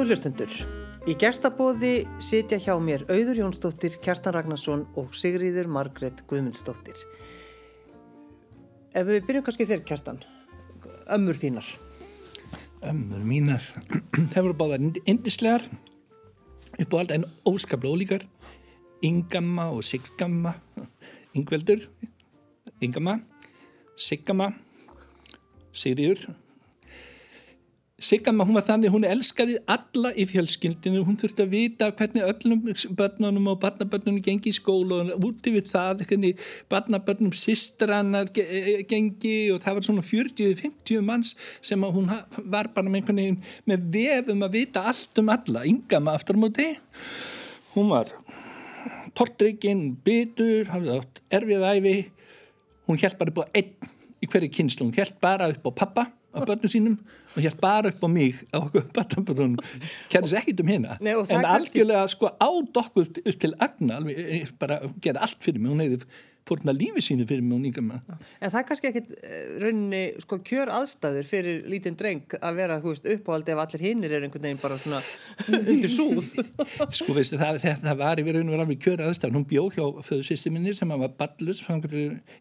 [0.00, 0.52] Góður hlustendur,
[1.04, 1.90] í gestabóði
[2.24, 6.96] sitja hjá mér Auður Jónsdóttir, Kjartan Ragnarsson og Sigriður Margret Guðmundsdóttir.
[8.96, 10.22] Ef við byrjum kannski þér Kjartan,
[11.04, 11.68] ömmur þínar.
[12.88, 13.68] Ömmur mínar,
[14.32, 15.68] það voru báðar indislegar,
[16.80, 18.28] upp á allt en óskaplega ólíkar.
[19.04, 20.56] Ingamma og Siggamma,
[21.36, 21.84] Ingveldur,
[22.80, 23.18] Ingamma,
[24.00, 24.54] Siggamma,
[25.76, 26.30] Sigriður,
[28.00, 32.62] Siggamma, hún var þannig, hún elskaði alla í fjölskyldinu, hún þurfti að vita hvernig öllum
[32.96, 36.38] börnunum og barnabörnunum gengi í skóla og úti við það, hvernig
[36.72, 42.08] barnabörnum sistrannar gengi og það var svona 40-50 manns sem hún
[42.38, 46.42] var bara með einhvern veginn með vefum að vita allt um alla, Ingamma aftur á
[46.46, 46.70] móti,
[47.74, 48.14] hún var
[49.12, 50.72] tortrikinn, bitur,
[51.28, 51.94] erfið æfi,
[52.88, 53.92] hún held bara upp á einn
[54.24, 56.96] í hverju kynslu, hún held bara upp á pappa á börnum sínum
[57.34, 59.56] og hér bara upp á mig á okkur batabörnum
[60.12, 64.46] kærið sér ekkit um hérna Nei, en algjörlega sko ád okkur upp til agna eh,
[64.58, 66.04] bara gera allt fyrir mig hún hefði
[66.48, 68.18] fórna lífi sínu fyrir nýga maður.
[68.40, 72.80] En það er kannski ekkit eh, rauninni sko kjör aðstæður fyrir lítinn dreng að vera
[72.84, 75.02] veist, uppáhaldi ef allir hinnir er einhvern veginn bara svona
[75.60, 76.32] undir súð.
[76.96, 79.38] Sko veistu það, það var yfir raun og alveg kjör aðstæður.
[79.38, 81.62] Hún bjó hjá föðursýsti minni sem var ballus,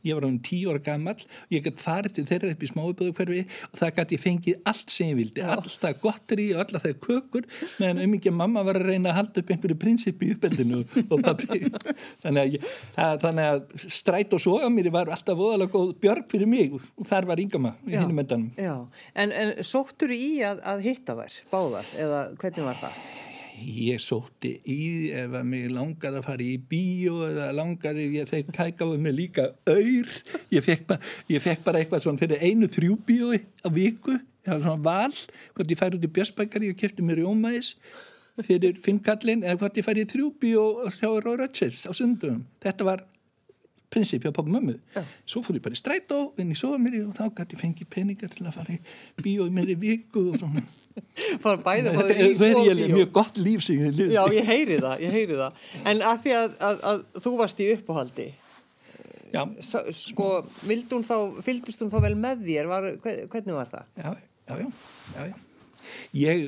[0.04, 1.18] ég var á hún tíu ára gammal
[1.54, 4.94] ég gæti farið til þeirra upp í smáuböðu hverfi og það gæti ég fengið allt
[4.94, 7.48] sem ég vildi, alltaf gottir í og alltaf þeir kökur
[7.82, 11.24] meðan um ekki mamma var að reyna að halda upp einhverju prinsip í uppeldinu og
[11.26, 11.62] pappi.
[12.24, 16.50] Þannig að, það, þannig að stræt og soga mér var alltaf voðalega góð björg fyrir
[16.50, 18.52] mig og þar var yngama í hinnum endanum.
[19.14, 23.02] En, en sóttur í að, að hitta þær, báðar, eða hvernig var það?
[23.60, 24.84] Ég sótti í
[25.20, 29.50] ef að mig langaði að fara í bíó eða langaði, ég fekk tækafuð mig líka
[29.68, 30.14] auður,
[30.56, 31.00] ég fekk, ba,
[31.32, 35.20] ég fekk bara eitthvað svona fyrir einu þrjú bíói á viku, ég hafði svona val,
[35.58, 37.76] hvort ég færi út í Björnsbækari og kæfti mér í ómæðis
[38.48, 42.46] fyrir finnkallin eða hvort ég færi í þrjú bíó og sjá Rórachels á sundum.
[42.64, 43.04] Þetta var
[43.94, 44.76] prinsip hjá pappa mömmu.
[44.96, 45.04] Ja.
[45.30, 48.34] svo fór ég bara í strætó inn í sofamýri og þá gæti ég fengið peningar
[48.34, 48.80] til að fara í
[49.24, 50.64] bíói meðri viku og svona.
[51.44, 55.66] Fara bæða það er mjög gott líf lifið já ég heyri það, ég heyri það.
[55.92, 58.30] en að því að, að, að þú varst í uppáhaldi
[59.34, 59.44] já.
[60.04, 60.32] sko,
[61.10, 62.72] þá, fylgdist hún þá vel með þér?
[62.72, 63.94] Var, hvernig var það?
[63.98, 64.10] já,
[64.50, 64.68] já, já,
[65.18, 65.38] já, já
[66.18, 66.46] ég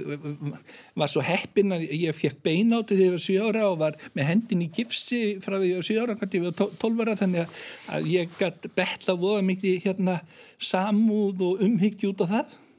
[0.98, 4.30] var svo heppin að ég fekk beináti þegar ég var 7 ára og var með
[4.32, 7.62] hendin í gifsi frá því ég var 7 ára, hvernig ég var 12 ára þannig
[7.92, 10.20] að ég gætt betla voða mikið hérna
[10.62, 12.46] samúð og umhyggju út á það.
[12.46, 12.71] og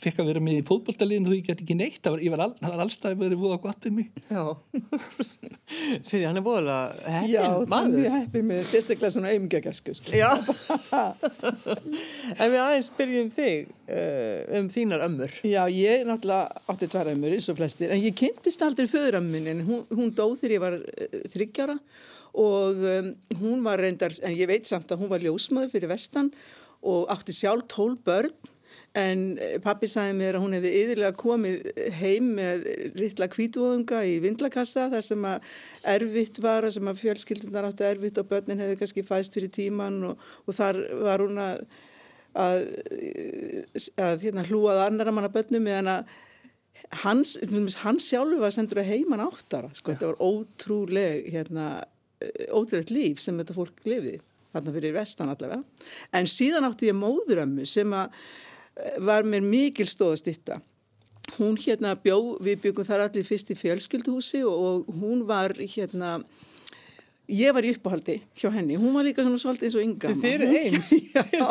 [0.00, 2.54] fekk að vera með í fótballtaliðinu og ég gæti ekki neitt, var, ég var, all,
[2.62, 4.08] var allstað verið búið á gott um mig.
[4.28, 4.42] Já,
[6.06, 10.10] Sýri, hann er búið að heppin Já, hann er heppin með sérstaklega svona auðmingjagasku sko.
[10.16, 10.32] Já.
[12.36, 15.32] En við aðeins byrjum þig uh, um þínar ömmur.
[15.46, 19.60] Já, ég náttúrulega átti tvær ömmur eins og flestir, en ég kynntist aldrei föðurömmin en
[19.66, 20.84] hún, hún dóð þegar ég var uh,
[21.32, 21.76] þryggjára
[22.36, 23.06] og um,
[23.40, 26.28] hún var reyndar, en ég veit samt að hún var ljósmaður fyrir vestan
[26.86, 28.34] og átti sjálf tól börn
[28.96, 34.14] En eh, pappi sagði mér að hún hefði yðurlega komið heim með rittla kvítvóðunga í
[34.24, 35.50] vindlakassa þar sem að
[35.96, 40.22] erfitt var, sem að fjölskyldunar áttu erfitt og börnin hefði kannski fæst fyrir tíman og,
[40.46, 41.66] og þar var hún að,
[42.40, 42.62] að,
[44.06, 46.16] að hérna, hlúað annara manna börnum meðan að
[47.02, 47.36] hans,
[47.82, 49.70] hans sjálfu var sendur að heiman áttara.
[49.76, 51.68] Sko, þetta var ótrúleg, hérna,
[52.48, 54.20] ótrúlegt líf sem þetta fólk lifið,
[54.52, 55.86] þarna fyrir vestan allavega.
[56.16, 58.20] En síðan átti ég móðurömmu sem að
[58.98, 60.60] var mér mikil stóðastitta.
[61.36, 66.20] Hún hérna bjó, við byggum þar allir fyrst í fjölskylduhúsi og hún var hérna,
[67.26, 70.14] ég var í uppáhaldi hjá henni, hún var líka svona svolítið eins og ynga.
[70.22, 70.92] Þið eru eins?
[71.34, 71.48] Já,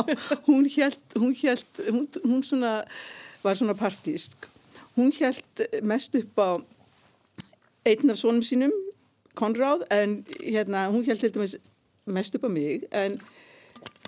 [0.48, 2.74] hún held, hún held, hún, hún svona,
[3.44, 4.48] var svona partísk.
[4.96, 6.50] Hún held mest upp á
[7.86, 8.74] einn af svonum sínum,
[9.36, 11.58] Konráð, en hérna, hún held til dæmis
[12.08, 13.18] mest upp á mig, en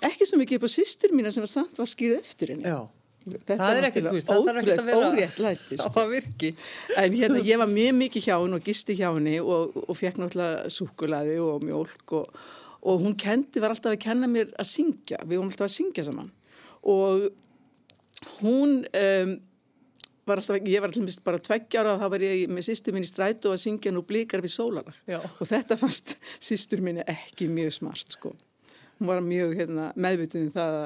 [0.00, 2.64] ekki svo mikið upp á sýstur mína sem var samt var skýrð eftir henni.
[2.64, 2.88] Já.
[3.34, 5.78] Þetta það er ekkert, þú veist, það þarf ekkert að vera óréttlæti.
[5.80, 5.90] Sko.
[5.96, 6.52] Það virki.
[7.02, 10.22] En hérna, ég var mjög mikið hjá henni og gisti hjá henni og, og fekk
[10.22, 12.40] náttúrulega súkulaði og mjölk og,
[12.92, 15.20] og hún kendi, var alltaf að kenna mér að syngja.
[15.24, 16.32] Við vorum alltaf að syngja saman.
[16.88, 17.28] Og
[18.40, 19.36] hún um,
[20.28, 23.50] var alltaf, ég var alltaf bara tveggjára og þá var ég með sýstur í strætu
[23.50, 24.98] og að syngja nú blíkar við sólarlag.
[25.38, 26.16] Og þetta fannst
[26.50, 28.34] sýstur mín ekki mjög smart, sko.
[28.98, 30.78] Hún var mjög hérna, meðvituð um það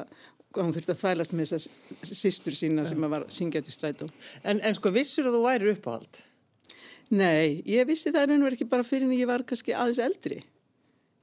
[0.59, 4.09] að hún þurfti að þvælast með þessar sýstur sína sem var syngjað til strætó.
[4.43, 6.23] En, en sko vissur að þú væri uppáhald?
[7.13, 10.01] Nei, ég vissi það raun og verið ekki bara fyrir en ég var kannski aðeins
[10.03, 10.39] eldri.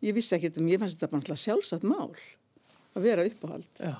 [0.05, 2.13] Ég vissi ekki þetta, ég fannst þetta bara alltaf sjálfsagt mál
[2.95, 3.69] að vera uppáhald.
[3.81, 3.95] Já.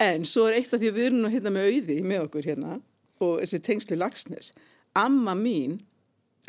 [0.00, 2.48] En svo er eitt af því að við erum nú hérna með auði með okkur
[2.48, 2.78] hérna
[3.20, 4.54] og þessi tengslu lagsnes
[4.96, 5.78] amma mín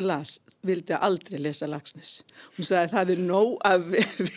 [0.04, 2.10] las, vildi aldrei lesa lagsnes
[2.56, 3.86] hún sagði að það er nóg af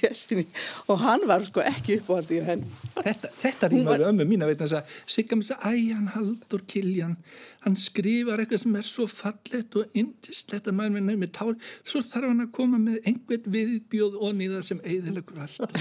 [0.02, 0.46] vesinni.
[0.90, 2.64] Og hann var sko ekki uppáhaldið í henn
[2.96, 4.08] Þetta, þetta rýmar var...
[4.12, 7.18] ömmu mín að veitna þess að Sigga mér sagði, æ, hann haldur Kiljan
[7.66, 11.56] hann skrifar eitthvað sem er svo fallet og indislegt að maður með nefnir tár.
[11.82, 15.80] Svo þarf hann að koma með einhvern viðbjóð og nýða sem eiðilegur allt.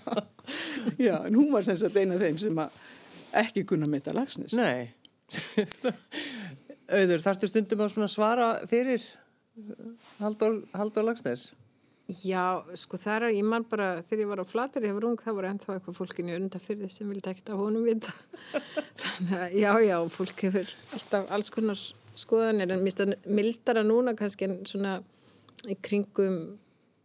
[1.06, 2.60] Já, en hún var sem sagt eina af þeim sem
[3.40, 4.90] ekki kunna metta lagsnes Nei
[6.90, 9.04] Auður, þarftu stundum að svara fyrir
[10.20, 11.50] Haldur, Haldur Lagsnes?
[12.10, 15.20] Já, sko það er, ég man bara, þegar ég var á flatir, ég var ung,
[15.20, 18.14] það voru ennþá eitthvað fólkinu undafyrði sem vildi ekkert á honum vita.
[19.02, 21.84] Þannig að, já, já, fólk hefur alltaf alls konar
[22.18, 24.96] skoðanir, en mista mildara núna kannski en svona
[25.70, 26.40] í kringum,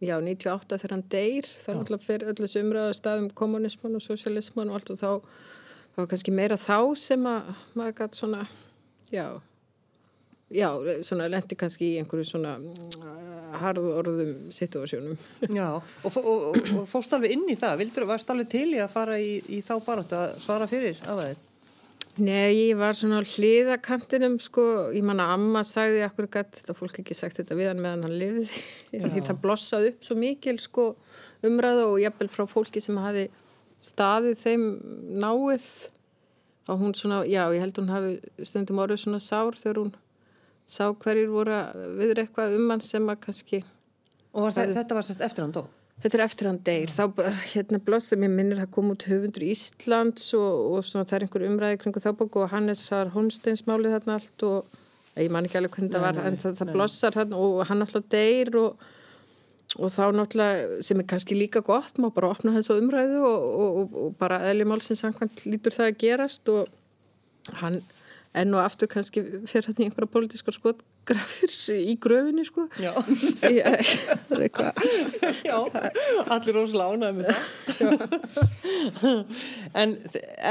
[0.02, 4.72] já, 98 þegar hann deyr, þá er alltaf fyrir öllu sumraða staðum kommunisman og sosialisman
[4.72, 5.10] og allt og þá,
[5.94, 8.42] þá var kannski meira þá sem að maður gæti svona,
[9.14, 9.28] já,
[10.52, 10.68] já,
[11.06, 15.18] svona lendi kannski í einhverju svona mm, harðu orðum situasjónum.
[15.50, 18.80] Já, og, og, og, og fórst alveg inn í það, vildur, varst alveg til í
[18.82, 21.44] að fara í, í þá barótt að svara fyrir af það?
[22.16, 24.62] Nei, ég var svona hliðakantinum, sko,
[24.96, 28.16] ég manna Amma sagði akkur gætt, þetta fólk ekki sagt þetta við hann meðan hann
[28.16, 28.54] lifið,
[29.12, 30.86] því það blossaði upp svo mikil, sko,
[31.44, 33.26] umræða og jafnvel frá fólki sem hafi
[33.84, 34.64] staðið þeim
[35.20, 35.68] náið.
[36.72, 38.16] Og hún svona, já, ég held hún hafi
[38.48, 39.92] stundum orðið svona sár þegar hún
[40.66, 41.56] sá hverjir voru
[41.96, 43.62] viðra eitthvað um hann sem að kannski
[44.36, 45.62] Og það, þetta var sérst eftir hann dó?
[46.04, 46.90] Þetta er eftir hann deyr.
[46.92, 47.04] Þá
[47.54, 51.46] hérna blóðsum ég minnir að koma út höfundur Íslands og, og svona, það er einhver
[51.46, 54.76] umræði kringu þábóku og Hannes var Holmsteinsmálið þarna allt og
[55.16, 58.10] ég man ekki alveg hvernig það var en það, það blóðsar þarna og hann alltaf
[58.12, 58.84] deyr og,
[59.78, 64.18] og þá náttúrulega sem er kannski líka gott, má bara opna þessu umræðu og, og
[64.20, 67.80] bara eðli málsins samkvæmt lítur það að gerast og hann
[68.36, 72.66] enn og aftur kannski fyrir þetta í einhverja pólitískar skotgrafir í gröfinni sko.
[72.82, 72.92] Já.
[74.36, 74.50] Er
[75.46, 75.58] Já,
[76.34, 77.40] allir óslánaði með það.
[79.76, 79.96] En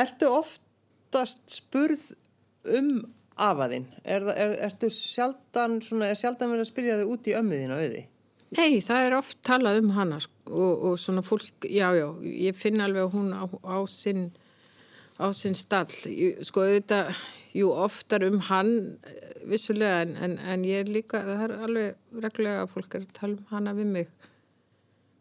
[0.03, 2.11] ertu oftast spurð
[2.75, 2.89] um
[3.35, 3.87] afaðinn?
[4.03, 8.03] Er, er, ertu sjaldan svona, er sjaldan verið að spyrja þig út í ömmuðina auði?
[8.55, 12.55] Nei, það er oft talað um hana sko, og, og svona fólk, já, já, ég
[12.55, 14.29] finna alveg að hún á, á sinn
[15.19, 15.91] á sinn stall,
[16.45, 17.11] sko auðvitað
[17.55, 18.71] jú, oftar um hann
[19.07, 23.05] eh, vissulega, en, en, en ég er líka það er alveg reglulega að fólk er
[23.05, 24.09] að tala um hana við mig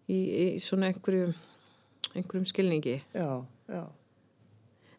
[0.09, 1.35] í, í svona einhverjum
[2.15, 3.03] einhverjum skilningi.
[3.15, 3.85] Já, já.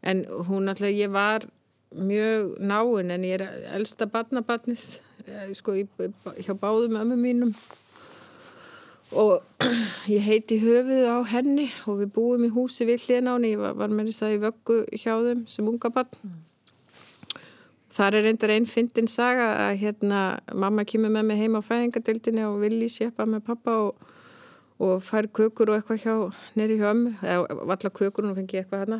[0.05, 1.47] En hún alltaf, ég var
[1.95, 3.47] mjög náinn en ég er
[3.77, 4.83] elsta badnabatnið
[5.25, 5.75] eh, sko,
[6.43, 7.53] hjá báðum ömmu mínum.
[9.15, 9.43] Og
[10.15, 13.93] ég heiti höfuð á henni og við búum í húsi við hlýðnáni, ég var, var
[13.93, 16.41] með þess að ég vöggu hjá þeim sem unga bann mm.
[17.95, 20.21] Þar er reyndar einn fyndin saga að hérna
[20.53, 24.09] mamma kemur með mig heim á fæðingadildinni og villi séppa með pappa og,
[24.83, 26.15] og fær kökur og eitthvað hjá
[26.59, 28.99] neri hjá ömmu, eða valla kökur og fengi eitthvað hérna,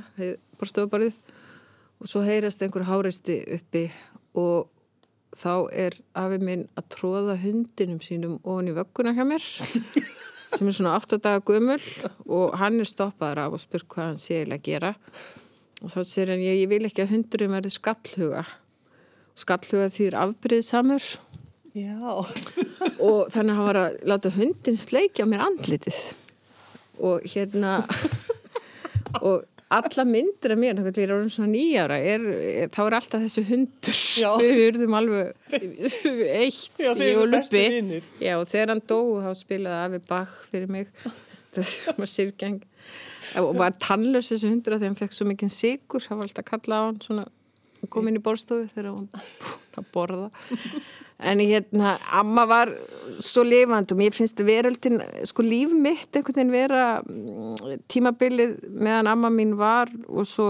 [0.56, 1.20] bara stöðbarið
[2.00, 3.86] og svo heyrast einhver háreisti uppi
[4.36, 4.72] og
[5.36, 9.44] þá er afi minn að tróða hundinum sínum ofan í vögguna hjá mér
[10.56, 11.82] sem er svona 8 daga gömul
[12.32, 14.94] og hann er stoppaður af og spyr hvað hann sé að gera.
[15.84, 18.46] Og þá sér hann ég, ég vil ekki að hundurinn verði skallhuga
[19.36, 21.10] skallhuga þýr afbyrðisamur
[23.10, 25.98] og þannig að hann var að láta hundin sleikja mér andlitið.
[27.04, 27.82] Og hérna
[29.28, 29.44] og
[29.76, 33.44] alla myndir af mér, þá er það svona nýjara er, er, þá er alltaf þessu
[33.50, 34.00] hundur.
[34.22, 34.30] Já.
[34.44, 40.36] við verðum alveg eitt já, í já, og þegar hann dó þá spilaði Afi Bach
[40.52, 40.92] fyrir mig.
[41.56, 42.62] Það var sirkjang
[43.42, 46.46] og var tannlaus þessu hundur að því hann fekk svo mikið sigur, það var alltaf
[46.46, 47.26] að kalla á hann svona,
[47.92, 50.30] kom inn í borstofu þegar hann búin að borða.
[51.26, 52.72] En hérna, amma var
[53.24, 59.12] svo lifand og mér finnst veröldin sko líf mitt einhvern veginn vera mm, tímabilið meðan
[59.14, 60.50] amma mín var og svo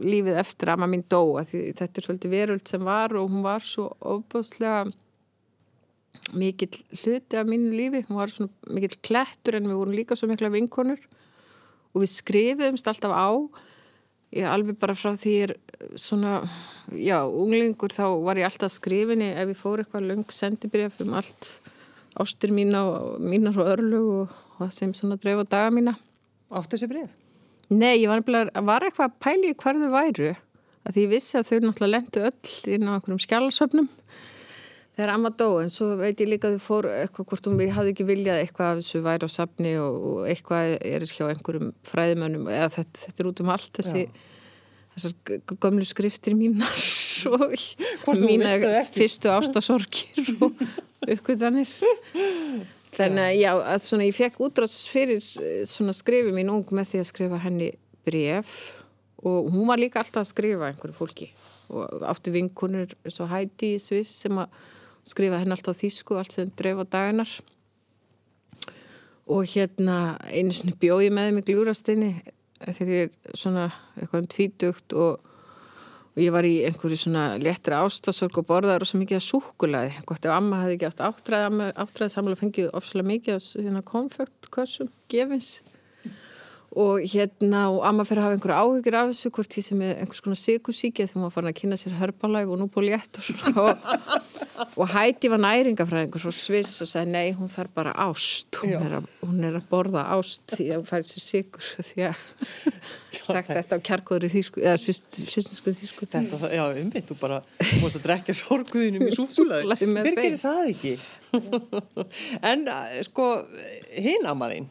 [0.00, 3.90] lífið eftir amma mín dó þetta er svolítið veröld sem var og hún var svo
[4.00, 4.86] ofbúslega
[6.36, 10.28] mikill hluti af mínu lífi, hún var svona mikill klettur en við vorum líka svo
[10.30, 11.00] mikla vinkonur
[11.92, 13.30] og við skrifiðumst alltaf á.
[14.32, 15.56] Ég alveg bara frá því ég er
[15.98, 16.40] svona,
[16.92, 21.50] já, unglingur þá var ég alltaf skrifinni ef ég fór eitthvað lung sendibref um allt
[22.20, 25.96] ástir mína og mínar og örlug og það sem svona dreif á daga mína
[26.52, 27.12] Áttu þessi bref?
[27.72, 28.20] Nei, ég var,
[28.60, 30.32] var eitthvað að pæli hvar þau væru
[30.82, 33.88] að því ég vissi að þau náttúrulega lendu öll inn á einhverjum skjálasöfnum
[34.92, 37.94] þegar amma dó en svo veit ég líka að þau fór eitthvað hvort hún hafði
[37.94, 42.68] ekki viljað eitthvað af þessu væri á safni og eitthvað er hjá einhverjum fræðimönnum eða
[42.76, 44.12] þetta, þetta er út um allt þessi Já.
[44.94, 46.84] Þessar gömlu skriftir mínar
[47.32, 48.56] og mína
[48.92, 50.62] fyrstu ástasorgir og
[51.08, 51.70] uppgötanir.
[52.92, 56.90] Þannig að já, að svona ég fekk útrás fyrir eh, svona skrifi mín ung með
[56.90, 57.70] því að skrifa henni
[58.04, 58.52] bref
[59.22, 61.30] og hún var líka alltaf að skrifa einhverju fólki
[61.72, 64.52] og átti vinkunur svo Heidi Sviss sem að
[65.08, 67.32] skrifa henni alltaf þýsku allt sem dreif á daginar
[69.32, 72.12] og hérna einu sinni bjóði með í gljúrastinni
[72.68, 75.32] þegar ég er svona eitthvað um tvítugt og,
[76.12, 80.06] og ég var í einhverju svona léttri ástasorg og borðaður og svo mikið að súkulaði
[80.08, 84.92] gott ef amma hefði ekki átt áttræði áttræði samlega fengið ofslega mikið á hérna, konfektkössum
[85.12, 85.52] gefins
[86.72, 89.98] og hérna og amma fyrir að hafa einhverju áhyggjur af þessu hvort því sem er
[90.00, 93.66] einhvers konar sikursíkja þegar maður fann að kynna sér Herbalife og Núbólétt og svona.
[93.66, 98.62] Og, og Hæti var næringafræðingur frá Sviss og sagði nei hún þarf bara ást.
[98.62, 102.08] Hún er, að, hún er að borða ást því að hún færi sér sikur því
[102.08, 102.26] að
[103.22, 107.40] sagt þetta á kjarkóður eða svisninsku þýsku Þetta, það- já, umvitt, þú bara
[107.82, 109.12] múst að drekja sorguðinum í
[109.92, 110.94] með Hver gerir það ekki?
[112.50, 113.28] en, eh, sko,
[113.96, 114.68] hinn amaðinn,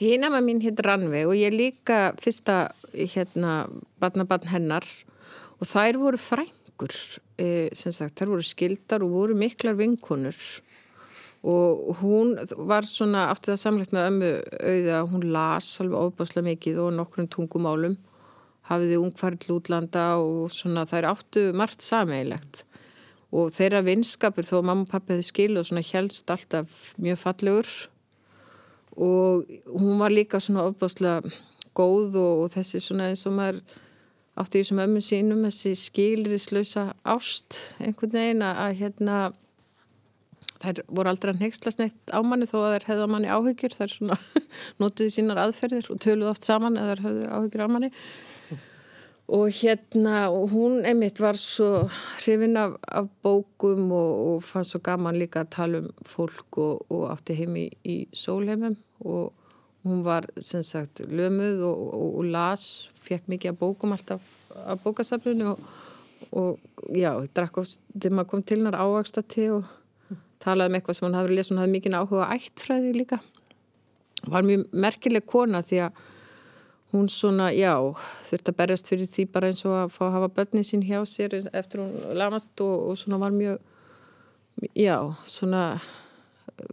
[0.00, 3.64] Hina með mín hétt Ranvi og ég líka fyrsta hérna
[4.00, 4.86] barnabarn hennar
[5.60, 6.94] og þær voru frængur
[7.38, 10.38] e, sem sagt, þær voru skildar og voru miklar vinkonur.
[11.40, 12.34] Og hún
[12.68, 17.30] var svona átti það samlegt með ömmu auða hún las alveg óbáslega mikið og nokkrum
[17.32, 17.96] tungumálum
[18.70, 22.66] hafiði ungfærið til útlanda og svona þær áttu margt sameigilegt
[23.30, 27.72] og þeirra vinskapur þó mamma og pappi hefði skil og svona helst alltaf mjög fallegur
[28.96, 31.20] og hún var líka svona ofbáslega
[31.76, 33.60] góð og, og þessi svona eins og maður
[34.40, 39.20] átti í þessum ömmu sínum þessi skilirislausa ást einhvern veginn að, að hérna
[40.60, 43.76] þær voru aldrei að nexlast neitt á manni þó að þær hefðu á manni áhyggjur.
[43.76, 44.18] Þær svona
[44.82, 47.90] notuðu sínar aðferðir og töluðu oft saman eða þær hefðu áhyggjur á manni
[49.30, 55.18] og hérna hún einmitt var svo hrifin af, af bókum og, og fann svo gaman
[55.18, 58.74] líka að tala um fólk og, og átti heim í, í sólheimum.
[59.06, 59.30] Og
[59.86, 64.26] hún var sem sagt lömuð og, og, las, fekk mikið af bókum alltaf
[64.66, 66.58] af bókasaflunni og,
[66.90, 71.06] já, drakk oft þegar maður kom til hennar ávaksta til og talaði um eitthvað sem
[71.06, 73.20] hún hafði lesað, hún hafði mikið áhuga ættfræði líka.
[74.26, 76.06] Var mjög merkileg kona því að
[76.90, 77.74] hún svona, já,
[78.26, 80.98] þurfti að berjast fyrir því bara eins og að fá að hafa börnin sín hjá
[81.06, 83.60] sér eftir hún lamast og, og svona var mjög,
[84.74, 85.64] já, svona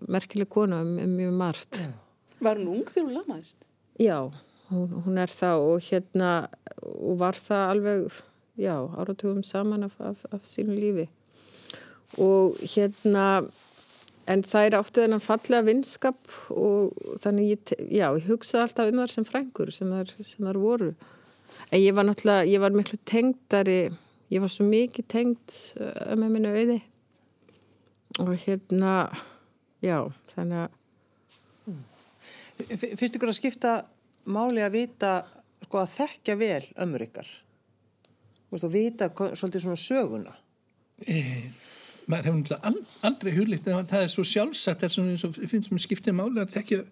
[0.10, 1.82] merkileg kona um, mjög margt.
[2.42, 3.68] Var hún ung þegar hún lamaðist?
[4.02, 4.18] Já,
[4.72, 6.32] hún, hún er það og hérna,
[6.82, 8.20] og var það alveg,
[8.58, 11.08] já, áratugum saman af, af, af sínu lífi.
[12.24, 13.46] Og hérna,
[14.28, 19.14] en þær áttu þennan fallega vinskap og þannig ég, já, ég hugsaði alltaf um þar
[19.14, 20.92] sem frængur sem þar, sem þar voru.
[21.72, 23.80] En ég var náttúrulega, ég var miklu tengdari,
[24.34, 26.78] ég var svo mikið tengd uh, með minni auði.
[28.24, 28.94] Og hérna,
[29.84, 30.00] já,
[30.34, 30.76] þannig að
[32.58, 33.74] finnst ykkur að skipta
[34.34, 35.12] máli að vita,
[35.68, 37.30] sko, að þekkja vel ömmur ykkar?
[38.48, 40.38] Þú veist, að vita svolítið svona söguna.
[42.08, 45.74] Maður hefur aldrei hugleitt en það er svo sjálfsagt það er svona eins og finnst
[45.74, 46.84] mér skiptið máli að þekkja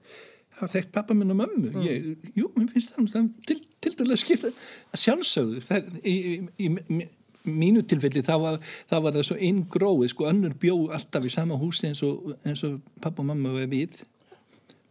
[0.55, 1.83] hafa þekkt pappa minn og mömmu.
[1.83, 6.99] Ég, jú, mér finnst það til, til dæla skipta að sjálfsögðu það, í, í, í,
[7.45, 11.59] mínu tilfelli þá var, þá var það svo inngróið sko önnur bjó alltaf í sama
[11.61, 13.99] húsi eins og, eins og pappa og mamma og við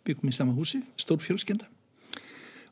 [0.05, 1.67] byggum í sama húsi, stór fjölskenda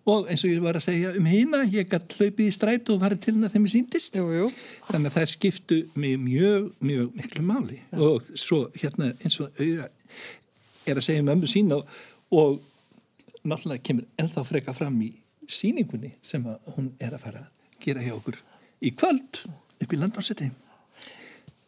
[0.09, 3.01] og eins og ég var að segja um hina, ég gætt hlaupið í stræt og
[3.03, 4.49] farið til hana þeim ég síndist Jú, jú.
[4.89, 7.79] þannig að það skiptu mig mjög, mjög miklu máli.
[7.95, 9.89] Og svo hérna eins og auða
[10.87, 11.87] er að segja um ömmu sína og,
[12.35, 12.61] og
[13.47, 15.13] náttúrulega kemur ennþá freka fram í
[15.51, 16.45] síningunni sem
[16.75, 18.39] hún er að fara að gera hjá okkur
[18.83, 19.43] í kvöld
[19.83, 20.51] upp í landbárseti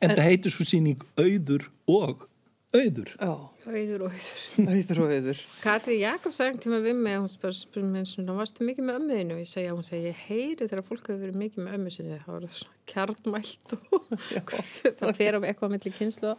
[0.02, 2.26] en það heitir svo síning auður og
[2.74, 3.32] auður Já,
[3.68, 4.40] auður og auður.
[4.74, 5.42] auður og auður.
[5.62, 9.38] Katri Jakobs sagði tíma við mig, hún spurði spur mér svona, varstu mikið með ömmuðinu?
[9.42, 12.18] Ég segi, já, hún segi, ég heyri þegar fólk hefur verið mikið með ömmu sinni,
[12.24, 14.10] það var svona kjarnmælt og
[15.00, 16.34] það fer á eitthvað mellir kynslu.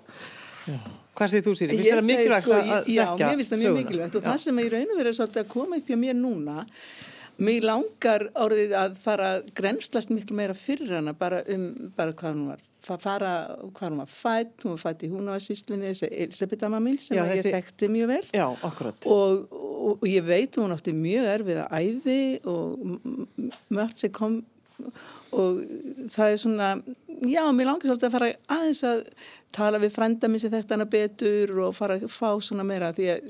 [1.15, 1.75] Hvað segir þú, Sýri?
[1.75, 4.23] Finnst Ég þér það mikilvægt sko, að að Já, mér finnst það mjög mikilvægt og
[4.23, 4.27] Já.
[4.29, 6.55] það sem ég raun og verið að koma upp hjá mér núna
[7.43, 11.65] mér langar orðið að fara að grenslast miklu meira fyrir hana bara um
[11.97, 13.31] bara hvað hún var fa- fara
[13.75, 16.99] hvað hún var fætt, hún var fætt í hún á sístlunni þessi Elisabeth amma mín
[17.03, 18.25] sem Já, að þessi- ég þekkti mjög vel.
[18.31, 22.99] Já, og, og, og ég veit hún átti mjög erfið að æfi og
[23.75, 24.39] mörgt sem kom
[25.35, 25.59] og
[26.11, 26.69] það er svona
[27.31, 29.03] já, mér langar svolítið að fara aðeins að
[29.55, 33.05] tala við frænda minn sem þekkt hana betur og fara að fá svona meira því
[33.13, 33.29] að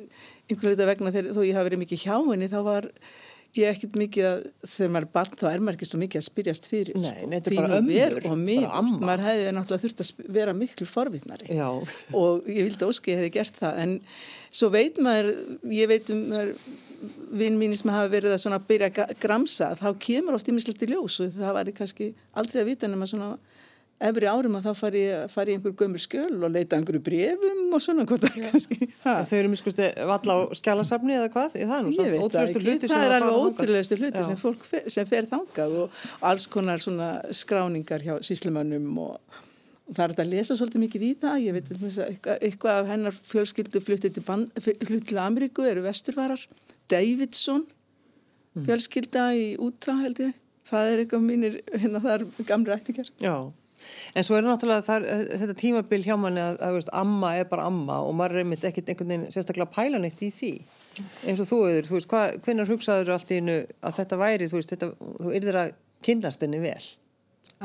[0.50, 2.88] einhverju þetta vegna þegar þó ég hafi verið mikið hjá henni þá var
[3.62, 4.40] ég er ekkert mikið að
[4.72, 7.38] þegar maður er barn þá er maður ekki svo mikið að spyrjast fyrir Nei, nei,
[7.40, 9.02] þetta er bara ömmur, og amma.
[9.10, 11.60] maður hefði náttúrulega þurft að vera miklu forvittnari
[12.16, 13.80] og ég vildi óski ég hefði gert það.
[13.86, 13.96] En
[14.50, 15.32] svo veit maður,
[15.76, 16.26] ég veit um
[17.36, 21.20] vinn mínir sem hafa verið að svona byrja að gramsa þá kemur oft í ljós
[21.24, 23.36] og það væri kannski aldrei að vita nema svona
[24.04, 27.76] efri árum að þá fari ég, fari ég einhver gömur skjöl og leita einhverju brefum
[27.76, 28.90] og svona hvort það kannski.
[29.06, 31.56] Þau eru miskusti valla á skjálasafni eða hvað?
[31.56, 34.28] Það er nú Ég það hluti sem það er alveg ótrúlegustu hluti Já.
[34.28, 39.42] sem fólk fer, sem fer þangað og alls konar svona skráningar hjá síslumönnum og,
[39.88, 43.20] og það er að lesa svolítið mikið í það, ég veit eitthvað, eitthvað af hennar
[43.32, 44.26] fjölskyldu fluttið til,
[44.60, 46.44] fluttið til Ameríku eru vesturvarar,
[46.92, 47.64] Davidson
[48.64, 50.36] fjölskylda í úta held ég,
[50.68, 53.10] það er eitthvað mínir, hérna það er gamri ættingar.
[53.24, 53.36] Já,
[54.16, 55.08] en svo er náttúrulega þar,
[55.42, 58.68] þetta tímabil hjá manni að, að veist, amma er bara amma og maður er einmitt
[58.68, 60.52] ekkert einhvern veginn sérstaklega pælaneitt í því
[61.28, 64.52] eins og þú auður, þú veist, hvað, hvenær hugsaður allt í innu að þetta væri,
[64.52, 65.74] þú veist, þetta, þú yrðir að
[66.06, 66.86] kynast henni vel.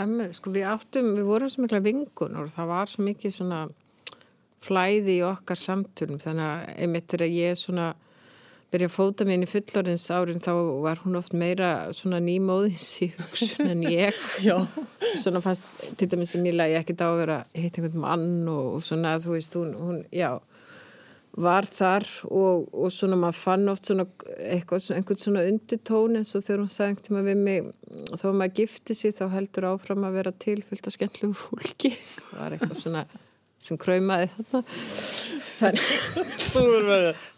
[0.00, 3.64] Ömmu, sko við áttum, við vorum svo mikla vingunur og það var svo mikið svona
[4.64, 7.90] flæði í okkar samtölum þannig að einmitt þegar ég svona
[8.70, 10.50] byrja að fóta mér inn í fullorðins árin þá
[10.84, 14.14] var hún oft meira svona nýmóðins í hugsun en ég.
[15.22, 18.28] Svona fannst til dæmis sem ég lagi ekkert á að vera að hitta einhvern mann
[18.52, 20.30] og, og svona þú veist hún, hún já
[21.40, 24.04] var þar og, og svona maður fann oft svona
[24.42, 27.68] eitthvað, svona- einhvern svona undirtón eins og þegar hún sagði einhvern tíma við mig
[28.18, 31.92] þá maður gifti sig þá heldur áfram að vera til fullt af skemmtlegu fólki.
[32.30, 33.04] Það var eitthvað svona
[33.60, 34.62] sem kraumaði þarna.
[35.60, 35.88] Þannig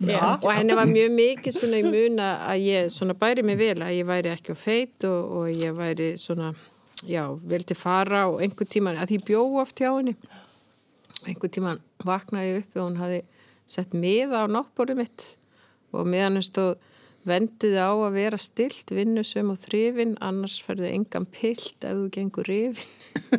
[0.13, 3.77] Já, og henni var mjög mikið svona í muna að ég svona bæri mig vel
[3.83, 6.53] að ég væri ekki á feit og, og ég væri svona,
[7.03, 10.15] já, vel til fara og einhvern tíman, að ég bjó oft hjá henni.
[11.27, 13.21] Einhvern tíman vaknaði upp og hún hafi
[13.69, 15.29] sett miða á náttbórið mitt
[15.93, 16.77] og meðan hún stóð
[17.29, 22.49] venduði á að vera stilt, vinnusum og þrifin, annars ferðu engan pilt ef þú gengur
[22.51, 22.91] rifin.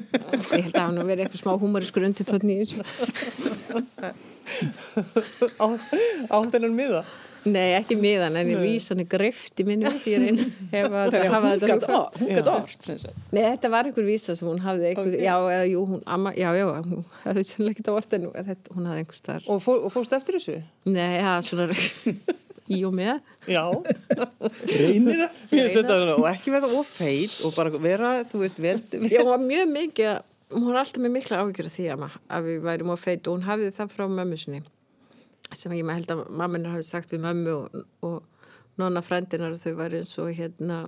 [0.57, 2.83] ég held að hann verið eitthvað smá humoriskur undir tótni í þessu.
[5.59, 7.03] átt hennan miða.
[7.43, 11.25] Nei, ekki miðan, en ég vísa hann í greift í minni því reyna að er
[11.33, 13.17] hafa hún gætt orð, sem sagt.
[13.35, 15.25] Nei, þetta var einhver vísa sem hún hafði einhver, Ok.
[15.25, 18.77] já, eða jú, hún, amma, já, já, hún hafði sannlega ekki það orð en þetta,
[18.77, 19.49] hún hafði einhver starf.
[19.51, 20.55] Og, fó, og fórst eftir þessu?
[20.87, 21.67] Nei, já, svona
[22.71, 23.19] í og með.
[23.51, 23.63] Já.
[24.67, 26.11] reynir það?
[26.17, 28.77] Og ekki verða ofeit og bara vera, þú veist, vel,
[29.11, 30.23] Já, hún var mjög mikið, að-
[30.53, 33.47] hún var alltaf með mikla áhyggjur því amma, að við værum á feit og hún
[33.47, 34.63] hafði það frá mömmu sinni
[35.53, 38.23] sem ég með held að mamminar hafi sagt við mömmu og, og
[38.81, 40.79] nonna frændinar þau væri eins og hérna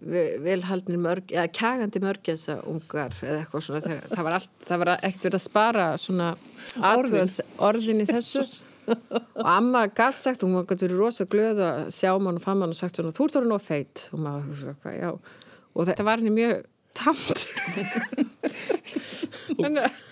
[0.00, 3.98] ve- velhaldnir mörg, eða kægandi mörgjasa ungar eða eitthvað svona.
[4.08, 6.30] Það var, allt, það var ekkert verið að spara svona
[7.68, 8.46] orðin í þessu
[9.40, 12.60] og amma gætt sagt, hún var gætt verið rosa glöð að sjá mann og fann
[12.60, 14.04] mann og sagt svona þú ert orðin of feit.
[14.14, 15.10] Og maður, já.
[15.74, 16.62] Og þetta var henni mjög
[16.98, 17.46] tamt.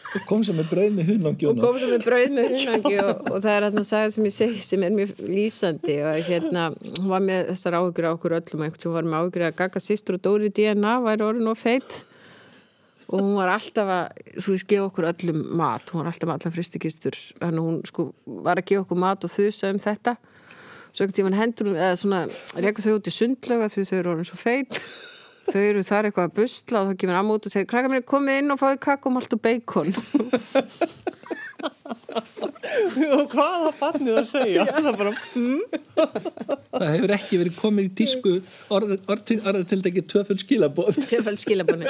[0.08, 3.10] Og kom sem með brauð með og hunangjónu kom svo með brauð með hunangi og,
[3.28, 6.68] og það er hérna að sagja sem ég segi sem er mjög lýsandi og hérna
[6.72, 9.82] hún var með þessar áhugur á okkur öllum og einhvern var með áhugur að Gaga
[9.84, 11.98] sýstur og Dóri DNA væri orðin og feitt
[13.08, 16.54] og hún var alltaf að, þú veist, gefa okkur öllum mat, hún var alltaf allar
[16.54, 18.08] fristikistur þannig að hún sko
[18.48, 20.16] var að gefa okkur mat og þusa um þetta.
[20.88, 22.24] Svo einhvern tímann hendur hún, eða svona
[22.58, 24.82] reyka þau út í sundlega því þau eru orðin svo feitt
[25.48, 28.04] þau eru þar eitthvað að busla og þá kemur amma út og segir krakka mér
[28.08, 29.92] komið inn og fáið kakkum allt og beikon
[33.18, 34.64] og hvað á barnið að segja?
[34.68, 35.12] það bara,
[36.74, 38.34] það hefur ekki verið komið í tísku
[38.74, 41.86] orðatildegi tvöfull skilabóð Tvöfald skilabunni.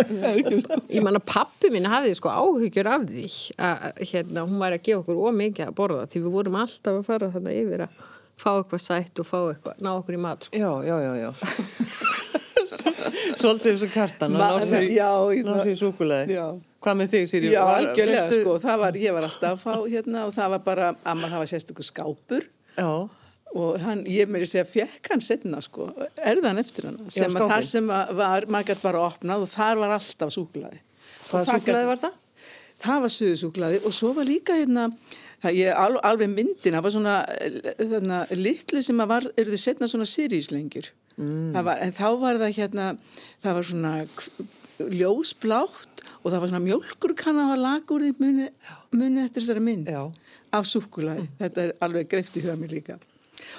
[0.93, 3.27] Ég man að pappi mín hafði sko áhyggjur af því
[3.71, 7.09] að hérna, hún var að gefa okkur ómikið að borða því við vorum alltaf að
[7.09, 7.99] fara þannig yfir að
[8.39, 10.61] fá eitthvað sætt og fá eitthvað, ná okkur í mat sko.
[10.63, 12.45] já, já, já, já.
[13.41, 16.35] Svolítið þessu kartan að Ma- ná sér, já, ég- ná sér súkuleði.
[16.39, 16.47] Já.
[16.85, 17.49] Hvað með þig, Sýri?
[17.51, 20.91] Já, algjörlega, sko, það var, ég var alltaf að fá hérna og það var bara,
[21.11, 22.45] amma, það var sérstökur skápur
[22.79, 22.91] Já,
[23.59, 25.89] og hann, ég meiri segja, fekk hann setna, sko,
[26.23, 27.51] erðan eftir hann, sem að skápinn.
[27.51, 30.79] þar sem að var, maður gætt bara opnað og þar var alltaf súkulaði.
[31.33, 32.17] hvaða súkuleði var það?
[32.79, 34.87] Það var suðusúkulaði og svo var líka hérna,
[35.43, 37.17] það ég al, alveg myndin, það var svona
[37.83, 40.93] þarna, litlu sem að var, eru þið setna svona sirjíslengjur.
[41.19, 41.51] Mm.
[41.67, 42.85] Var, en þá var það hérna,
[43.43, 43.93] það var svona
[44.79, 48.47] ljósblátt og það var svona mjölkurkanna að laga úr því muni,
[48.95, 50.03] muni eftir þessari mynd Já.
[50.55, 51.27] af súkulaði.
[51.41, 52.99] Þetta er alveg greift í huga mér líka.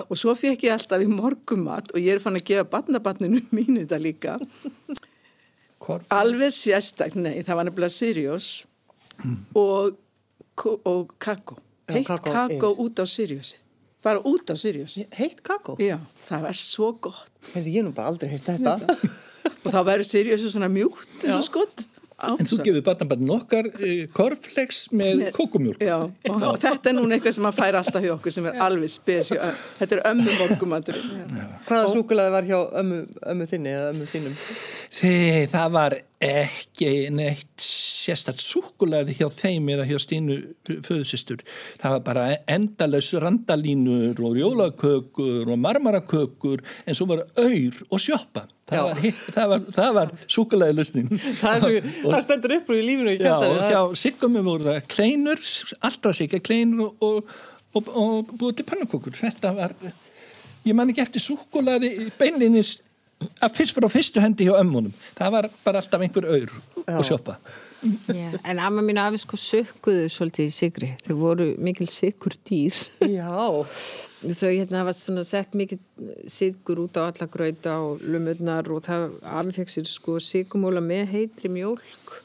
[0.07, 3.83] Og svo fekk ég alltaf í morgumat og ég er fann að gefa barnabarninu mínu
[3.83, 4.37] þetta líka.
[5.79, 6.03] Hvar?
[6.15, 8.49] Alveg sérstak, nei, það var nefnilega Sirius
[9.55, 9.95] og,
[10.59, 11.59] ko- og kakó.
[11.89, 12.75] Já, Heitt yfir.
[12.85, 13.57] út á Siriusi.
[14.05, 14.97] Bara út á Sirius.
[15.17, 15.75] Heitt kakó?
[15.81, 17.29] Já, það var svo gott.
[17.53, 18.77] Hefði ég nú bara aldrei heitt þetta.
[19.65, 21.87] Og þá verður Sirius svona mjúkt, eins og skott.
[22.19, 25.83] En þú gefur barnabarn okkar uh, korflex með, með kókumjólk.
[25.83, 28.59] Já, og, og þetta er núna eitthvað sem að færa alltaf hjá okkur sem er
[28.65, 29.37] alveg spesjó.
[29.79, 30.99] Þetta er ömmu morgumandur.
[31.69, 32.99] Hvaða súkulaði var hjá ömmu,
[33.33, 34.35] ömmu þinni eða ömmu þínum?
[34.99, 35.97] Þegar það var
[36.29, 37.69] ekki neitt
[38.09, 40.37] sérstært súkulaði hjá þeim eða hjá Stínu
[40.85, 41.43] föðusistur.
[41.81, 48.47] Það var bara endalaus randalínur og jólakökur og marmarakökur en svo var auður og sjópa.
[48.69, 48.99] Það var,
[49.33, 51.07] það var, það var súkulæði lusnin.
[51.39, 51.69] Það,
[52.01, 53.21] það stendur upp úr í lífinu í.
[53.21, 55.47] Já, siggumum voru það kleinur,
[55.79, 57.33] alltaf sigga kleinur og,
[57.73, 59.17] og, og, búið til pannukokkur.
[59.17, 59.73] Þetta var,
[60.67, 62.85] ég man ekki eftir súkulæði beinleginnist
[63.19, 64.93] að fyrst fyrir á fyrstu hendi hjá ömmunum.
[65.17, 66.53] Það var bara alltaf einhver auður
[66.95, 67.35] og sjópa.
[68.11, 70.91] Já, en amma mín afi sko sökkuðu svolítið í sigri.
[71.05, 72.75] Þau voru mikil sigur dýr.
[73.07, 73.27] Já.
[74.19, 75.83] Þau hérna hafa svona sett mikið
[76.27, 79.05] sigur út á alla gröita og lumurnar og það
[79.39, 82.17] afi fekk sér sko sigumóla með heitri mjölk.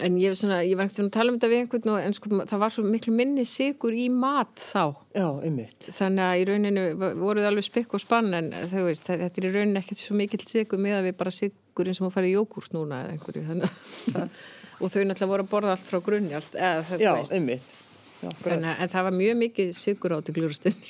[0.00, 2.30] En ég, svona, ég var ekkert að tala um þetta við einhvern og en sko
[2.48, 4.96] það var svo miklu minni sigur í mat þá.
[5.12, 5.88] Já, einmitt.
[5.92, 6.84] Þannig að í rauninu
[7.20, 10.40] voruð alveg spekk og spann en þau veist, þetta er í rauninu ekkert svo mikill
[10.48, 13.44] sigur með að við bara sigurinn sem að fara í jógurt núna eða einhverju.
[13.50, 14.26] Þannig að
[14.82, 17.36] og þau náttúrulega voru að borða allt frá grunni allt, eða þetta Já, veist.
[17.36, 17.76] einmitt.
[18.22, 20.86] Já, en, en það var mjög mikið sigur átti glurustinni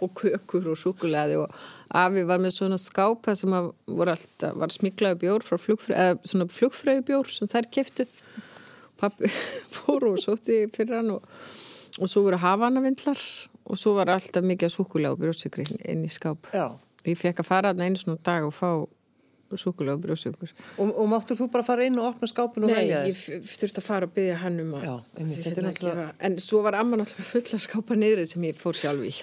[0.00, 1.60] og, kökur og sukuleði og
[2.00, 7.50] Afi var með svona skápa sem var, alltaf, var smiklaði bjór frá flugfröðu bjór sem
[7.50, 8.06] þær kiftu.
[9.00, 9.30] Pappi
[9.74, 11.26] fór og sótti fyrir hann og,
[11.98, 13.18] og svo voru hafanavindlar
[13.70, 16.50] og svo var alltaf mikið sukulega og bjórsikri inn í skáp.
[16.54, 16.70] Já.
[17.08, 18.70] Ég fekk að fara þarna einu svona dag og fá
[19.58, 20.54] sukulega og bjórsikur.
[20.78, 23.10] Og, og máttur þú bara fara inn og opna skápinu og velja þér?
[23.10, 24.86] Nei, ég þurfti að fara og byggja hann um að...
[24.86, 26.06] Já, einmitt, er náttúrulega...
[26.28, 29.14] En svo var amma náttúrulega fulla skápa niður sem ég fór sjálf í.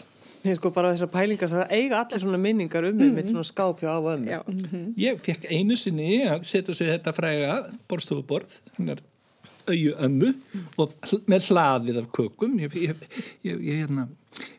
[0.48, 3.18] Nei, sko bara þessar pælingar, það eiga allir svona minningar um mig mm -hmm.
[3.20, 4.40] með svona skápja á ömmu.
[4.48, 4.86] Mm -hmm.
[4.98, 9.04] Ég fekk einu sinni að setja sér þetta fræga borstofuborð, þannig
[9.68, 10.34] auðu ömmu
[10.78, 10.94] og
[11.28, 12.60] með hlaðið af kökum.
[12.60, 12.96] Ég, ég,
[13.44, 14.08] ég, ég hérna,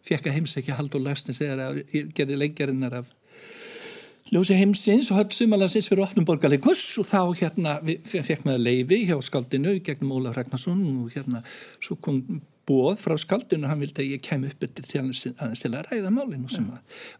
[0.02, 3.14] fekk að heimsækja Haldur Larsnes þegar ég gerði leikjarinnar af
[4.32, 9.16] ljósi heimsins og höll sumalandsins fyrir opnum borgarleikus og þá hérna fekk maður leiði hjá
[9.24, 11.40] skaldinu gegnum Ólaf Ragnarsson og hérna
[11.80, 15.88] svo kom bóð frá skaldinu hann vildi að ég kem upp til aðeins til að
[15.88, 16.66] ræða málinu sem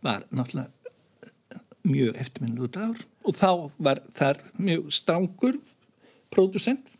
[0.05, 0.71] var náttúrulega
[1.89, 3.05] mjög eftirminnuðu dagur.
[3.25, 5.61] Og þá var þar mjög strángur
[6.35, 6.91] pródusent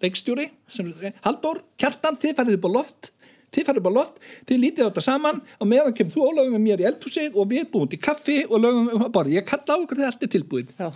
[0.00, 0.92] leikstjóri sem
[1.24, 3.10] Haldur, Kjartan, þið farið upp á loft
[3.50, 4.18] þið farið upp á loft,
[4.48, 5.40] þið lítið á þetta saman.
[5.58, 8.62] Og meðan kemur þú ólögum með mér í eldhúsið og við búum til kaffi og
[8.62, 9.36] lögum um að borða.
[9.38, 10.74] Ég kalla á okkur þegar allt er tilbúið.
[10.78, 10.90] Já.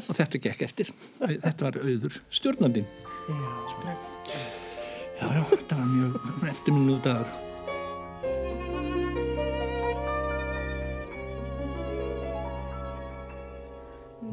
[0.00, 0.94] og þetta gekk eftir.
[1.44, 2.86] Þetta var auður stjórnandin
[3.30, 4.58] Já,
[5.20, 7.32] Já, já, þetta var mjög eftirminnuðu dagur.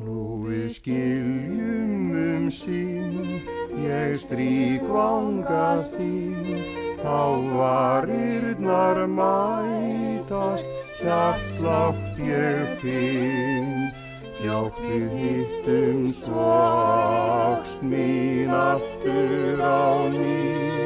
[0.06, 3.44] Nú við skiljum um sín,
[3.84, 6.64] ég strík vanga þín,
[7.04, 7.20] þá
[7.60, 10.72] varirnar mætast,
[11.04, 13.67] hjartlátt ég finn.
[14.38, 20.86] Fljótt við hittum svakst mín aftur á ný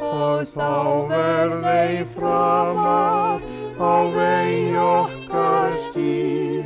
[0.00, 0.72] og þá
[1.10, 3.44] verð ei framar
[3.76, 6.64] á vegi okkar skýr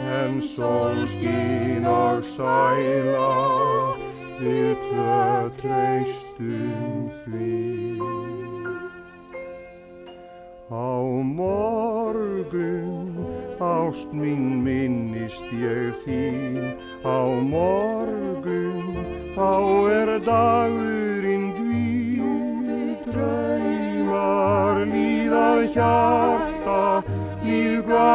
[0.00, 3.28] en sólskín og sæla
[4.40, 8.00] við tvö treystum því.
[10.72, 10.96] Á
[11.36, 13.07] morgun
[13.60, 19.02] ást mín minnist ég þín, á morgun
[19.34, 19.50] þá
[19.90, 27.02] er dagurinn dvíð, draumar líðað hjarta,
[27.42, 28.06] lífga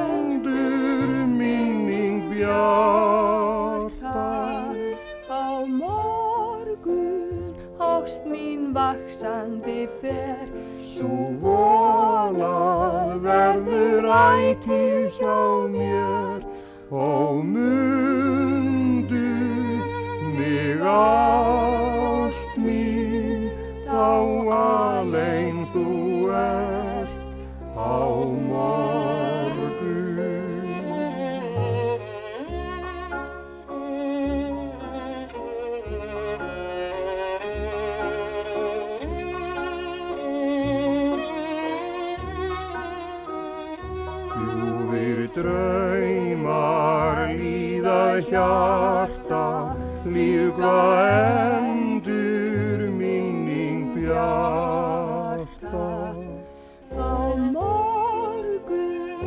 [0.00, 4.16] endur minning bjarta.
[5.28, 10.48] Á morgun ást mín vaksandi fer,
[10.80, 11.08] Sú
[11.40, 12.79] vonað
[13.30, 15.38] verður ætið hjá
[15.74, 16.40] mér
[16.90, 19.26] og mundu
[20.36, 23.46] mig ást mín
[23.86, 24.10] þá
[24.58, 25.86] alein þú
[26.42, 27.14] ert
[27.78, 28.00] á
[28.48, 28.99] morgun.
[45.40, 49.44] Draumar líða hjarta,
[50.04, 50.80] lífla
[51.64, 55.86] endur minning bjarta.
[56.92, 59.24] Á morgun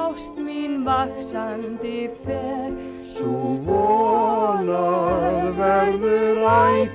[0.00, 2.72] ást mín vaksandi fer,
[3.12, 6.89] svo vonað verður æg.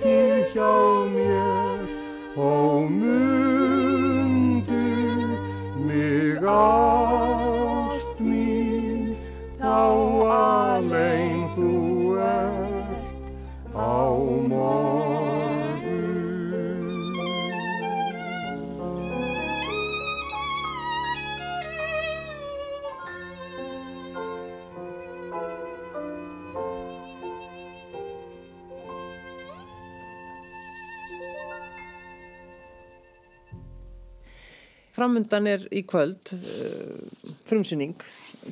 [35.06, 37.94] Framundan er í kvöld uh, frumsynning.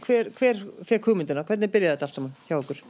[0.04, 1.42] Hver, hver fekk hugmyndina?
[1.48, 2.82] Hvernig byrjaði þetta allt saman hjá okkur?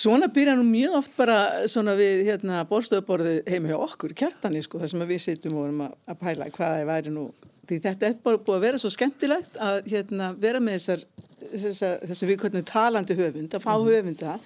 [0.00, 1.36] Svona byrja nú mjög oft bara
[1.68, 5.82] svona við hérna bórstöðuborðið heima hjá okkur, kjartani sko, þar sem við sittum og erum
[5.88, 7.24] að, pæla hvað það væri nú.
[7.68, 11.04] Því þetta er bara búið að vera svo skemmtilegt að hérna vera með þessar,
[11.50, 14.38] þessar, þessar við hvernig talandi höfund, að fá höfunda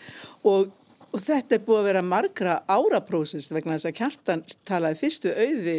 [0.43, 0.75] og,
[1.13, 5.79] og þetta er búið að vera margra áraprósist vegna þess að kjartan talaði fyrstu auði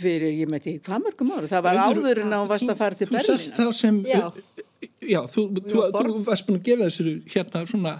[0.00, 1.50] fyrir, ég með því, hvað mörgum ára?
[1.50, 4.22] Það var áður en hún varst að fara til Þú sast þá sem, Já.
[5.14, 7.94] já, þú, þú, þú varst búin að gefa þessu hérna svona,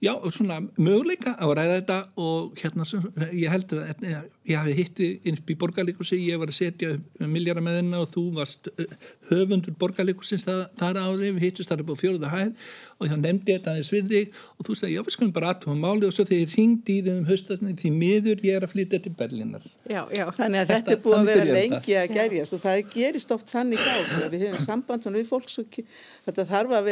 [0.00, 3.02] já, svona möguleika að ræða þetta og hérna, sem,
[3.36, 4.04] ég held að
[4.48, 6.88] ég hafi hitti inn í borgarleikursi, ég var að setja
[7.28, 8.94] miljara með hennar og þú varst eh,
[9.28, 12.52] höfundur borgarleikursins þar á þig, við hittist þar upp á fjóruða hæð
[13.00, 15.50] og þá nefndi ég þetta aðeins við þig og þú sagði, já, við skulum bara
[15.52, 18.62] aðtúma máli og svo þegar ég ringdi í þig um haustasni því miður ég er
[18.64, 19.64] að flytja til Berlínar.
[19.88, 20.24] Já, já.
[20.36, 23.48] Þannig að þetta, Þetta- er búið að vera lengi að gerjast og það gerist oft
[23.52, 23.80] þannig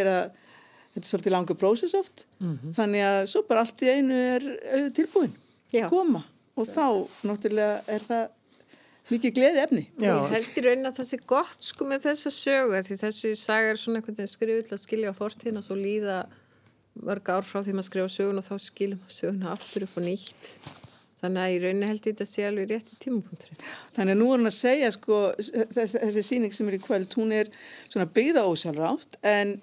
[0.08, 0.47] á
[0.98, 2.26] þetta er svolítið langur prósess oft.
[2.76, 4.48] Þannig að svo bara allt í einu er
[4.96, 5.32] tilbúin.
[5.72, 5.86] Já.
[5.88, 6.24] koma.
[6.58, 8.26] Og þá náttúrulega er það
[9.08, 10.10] mikið gleði efni Já.
[10.10, 13.70] Ég held í raun að það sé gott sko með þessa sögur því þessi saga
[13.72, 16.18] er svona einhvern veginn skrifuð til að skilja á fortíðin og svo líða
[16.98, 20.06] mörg ár frá því maður skrifa sögun og þá skiljum maður söguna aftur upp og
[20.08, 20.50] nýtt.
[21.18, 23.56] Þannig að í rauninni held ég þetta sé alveg rétt í tímapunktri
[23.96, 25.16] Þannig að nú er hann að segja sko,
[25.74, 27.50] þessi, síning sem er í kvöld, hún er
[27.88, 29.56] svona byggða ósjálfrátt en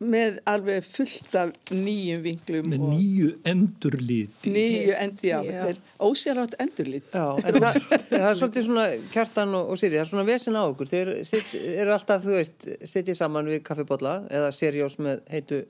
[0.00, 4.52] með alveg fullt af nýjum vinglum Með og nýju endurliti.
[4.54, 5.40] nýju endi á.
[5.44, 5.50] Já.
[5.50, 7.10] Þetta er ósjálfrátt endurlit.
[7.12, 7.76] Já, en það,
[8.08, 10.90] það er svolítið svona kjartan og, og Siri, það er svona vesen á okkur.
[10.94, 15.60] Þeir sit, eru alltaf, þú veist, sitjið saman við kaffibólla eða serjós með heitu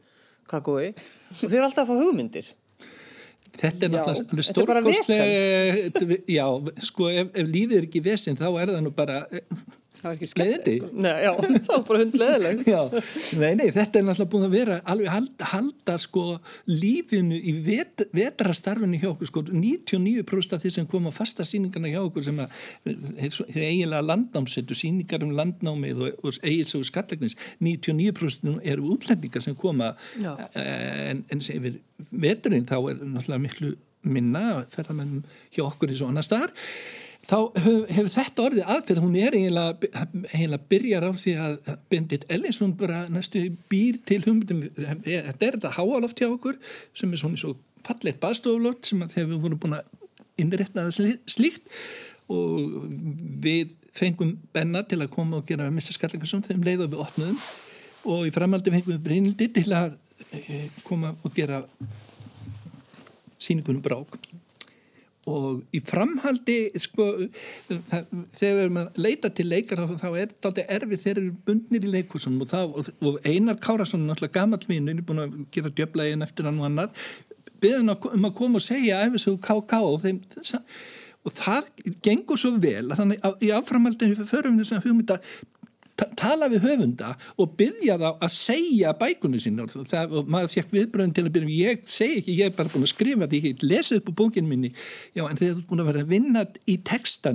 [0.50, 2.54] kakói og þeir eru alltaf að fá hugmyndir.
[3.60, 6.46] Þetta er Já, náttúrulega alveg þetta er bara stórkostleg, já,
[6.86, 9.24] sko, ef, ef lífið er ekki vesinn, þá er það nú bara
[10.00, 10.66] Það var ekki skemmt.
[10.66, 11.02] gleðindi.
[11.04, 11.30] Nei, já,
[11.66, 12.62] þá er bara hundleðileg.
[13.40, 16.24] Nei, nei, þetta er náttúrulega búin að vera alveg halda, halda sko
[16.70, 21.92] lífinu í vet, vetrastarfinu hjá okkur, sko, 99% af því sem kom á fasta síningarna
[21.92, 22.40] hjá okkur sem
[22.86, 23.36] þeir
[23.66, 30.32] eiginlega landnámsettu, síningar um landnámið og, og eigilsögu skallagnis, 99% eru útlendingar sem koma Já.
[30.54, 33.76] eh, en, en sem yfir veturinn þá er náttúrulega miklu
[34.08, 36.54] minna ferðamennum hjá okkur í svo annar staðar
[37.26, 39.02] þá hefur, hefur þetta orðið aðferð.
[39.04, 39.90] Hún er eiginlega,
[40.32, 41.56] eiginlega byrjar á því að
[41.92, 44.62] Bendit Ellingsson bara næstu býr til hugmyndum.
[44.76, 46.56] Þetta er þetta háaloft hjá okkur
[46.96, 47.54] sem er svona svo
[47.86, 49.96] fallegt baðstofloft sem að þegar við vorum búin að
[50.40, 51.68] innrétta það slí- slíkt.
[52.30, 52.84] Og
[53.42, 55.92] við fengum Benna til að koma og gera Mr.
[55.96, 57.40] Skallingarsson þeim leið og við opnaðum
[58.10, 59.96] og í framaldi fengum við Brynildi til að
[60.38, 61.58] eh, koma og gera
[63.40, 64.14] síningunum brák
[65.28, 67.06] og í framhaldi sko,
[68.38, 72.54] þegar maður leita til leikar þá, er þetta erfið þeir eru bundnir í leikusunum og,
[72.80, 76.70] og, og Einar Kárasson náttúrulega gamall mín er búin að gera djöflaðin eftir hann og
[76.70, 77.04] annar
[77.60, 80.22] beðin um að koma og segja æfisögu KK og þeim
[81.20, 85.18] og það gengur svo vel að þannig að í áframhaldinu förum við þess að hugmynda
[86.18, 90.74] tala við höfunda og byggja þá að segja bækunni sín og, það, og maður fekk
[90.76, 93.64] viðbröðin til að byrja ég segi ekki, ég er bara búin að skrifa því ég
[93.66, 94.72] lesi upp á bókinu minni.
[95.16, 96.76] Já en þegar þú er búin að vera að vinna í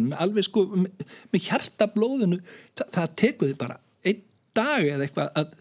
[0.06, 4.23] með alveg sko með, með hjarta blóðinu það, það tekur þið bara einn
[4.56, 5.56] dag eða eitthvað að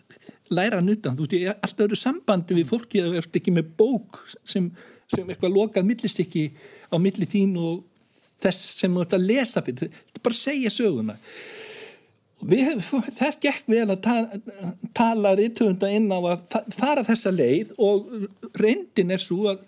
[0.55, 3.73] læra nutan, þú veist ég er alltaf öru sambandi við fólki að ert ekki með
[3.79, 4.69] bók sem,
[5.11, 6.45] sem eitthvað lokað millistykki
[6.93, 7.83] á milli þín og
[8.45, 11.17] þess sem þú ert að lesa fyrir, þetta er bara að segja söguna
[12.43, 14.15] Það gekk vel að ta
[14.97, 18.09] tala rithöfunda inn á að fa- fara þessa leið og
[18.59, 19.63] reyndin er svo að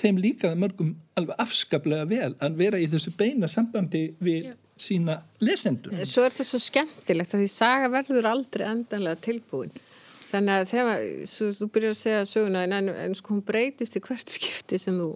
[0.00, 5.92] þeim líka mörgum alveg afskaplega vel að vera í þessu beina sambandi við sína lesendur.
[6.08, 9.72] Svo er þetta svo skemmtilegt að því saga verður aldrei endanlega tilbúin.
[10.30, 11.02] Þannig að þegar
[11.58, 14.96] þú byrjar að segja söguna en, en, en sko hún breytist í hvert skipti sem
[15.00, 15.10] þú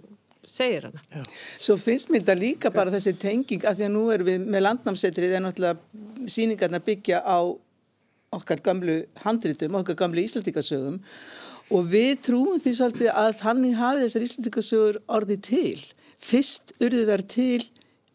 [0.49, 1.23] segir hana.
[1.33, 4.65] Svo finnst mér þetta líka bara þessi tenging að því að nú erum við með
[4.65, 7.39] landnámsetrið en náttúrulega síningarna byggja á
[8.35, 10.99] okkar gamlu handritum, okkar gamlu íslendingasögum
[11.73, 15.85] og við trúum því svolítið að þannig hafi þessar íslendingasögur orðið til.
[16.21, 17.63] Fyrst urðu þær til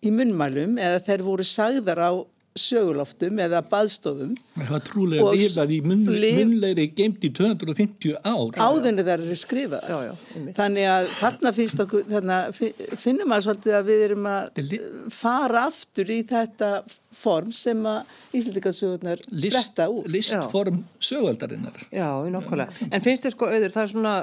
[0.00, 2.12] í munnmælum eða þeir voru sagðar á
[2.58, 8.16] söguloftum eða baðstofum Það var trúlega Og lifað í munn, lif- munnlegri geimt í 250
[8.26, 8.56] ár.
[8.58, 9.84] áðunni þær eru skrifað.
[9.88, 10.50] Já, já.
[10.58, 14.74] Þannig að þarna finnst okkur, þarna fi- finnum maður svolítið að við erum að
[15.14, 16.72] fara aftur í þetta
[17.20, 20.04] form sem að Íslandikarsögurnar spretta úr.
[20.10, 21.78] listform sögvaldarinnar.
[21.94, 22.70] Já, nákvæmlega.
[22.92, 24.14] En finnst þér sko auður, það er svona,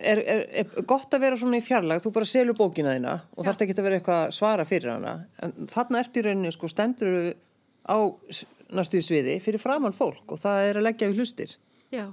[0.00, 3.46] er, er, er gott að vera svona í fjarlag, þú bara selur bókina þína og
[3.46, 5.16] þarf ekki að vera eitthvað að svara fyrir hana.
[5.44, 7.16] En þarna ertu í rauninni, sko, stendur
[7.86, 7.96] á
[8.76, 11.52] næstu sviði fyrir framann fólk og það er að leggja við hlustir.
[11.94, 12.06] Já.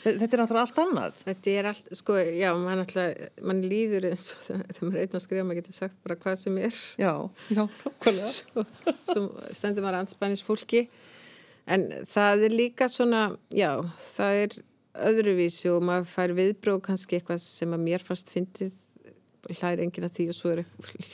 [0.00, 1.16] Þe- Þetta er náttúrulega allt annað.
[1.26, 2.80] Þetta er allt, sko, já, mann
[3.44, 6.16] mann líður eins og þegar þegar maður er einn að skrifa, maður getur sagt bara
[6.24, 6.78] hvað sem er.
[7.04, 7.12] Já,
[7.52, 8.30] já, nákvæmlega.
[8.40, 8.64] Svo,
[9.12, 9.24] svo
[9.58, 10.86] stendur maður anspænis fólki.
[11.70, 13.74] En það er líka svona, já,
[14.16, 14.56] það er
[14.98, 18.72] öðruvísi og maður fær viðbróð kannski eitthvað sem að mér fannst fyndið
[19.48, 20.60] hlæri enginn að því og svo er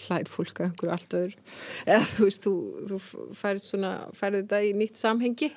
[0.06, 1.44] hlæri fólk að einhverju allt öðru.
[1.86, 2.54] Eða þú veist, þú,
[2.90, 2.98] þú
[3.38, 5.52] færið svona, færið þetta í nýtt samhengi.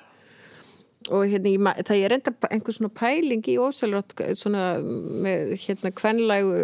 [1.10, 6.58] Og hérna, ég það er enda einhver svona pæling í ósælrátt svona með hérna kvenlægu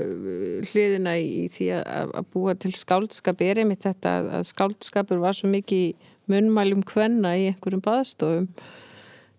[0.68, 3.40] hliðina í því að, að búa til skáldskap.
[3.42, 8.50] Er einmitt þetta að, skáldskapur var svo mikið í munnmælum kvenna í einhverjum baðstofum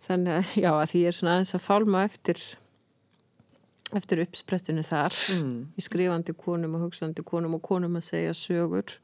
[0.07, 2.41] þannig að já að því ég er svona aðeins að fálma eftir
[3.95, 5.15] eftir uppsprettunni þar
[5.79, 8.97] í skrifandi konum og hugsandi konum og konum að segja sögur.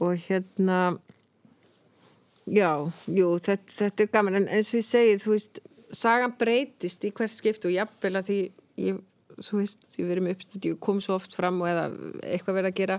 [0.00, 0.98] Og hérna
[2.50, 2.72] Já,
[3.06, 4.38] jú, þetta, þetta er gaman.
[4.40, 5.60] En eins og ég segi, þú veist
[5.94, 8.38] sagan breytist í hvert skipt og jafnvel að því
[8.80, 9.00] ég,
[9.38, 11.84] þú veist, ég verið með uppstöndi og kom svo oft fram og eða
[12.26, 12.98] eitthvað verið að gera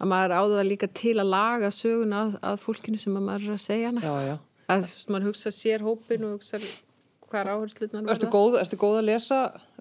[0.00, 3.58] að maður það líka til að laga sögun að, að fólkinu sem að maður er
[3.58, 4.04] að segja hana.
[4.04, 4.36] Já, já.
[4.70, 6.60] Að þú veist, maður hugsa sér hópin og hugsa
[7.30, 9.38] hvað er áhersluðnar Ertu góð, ertu góð að lesa,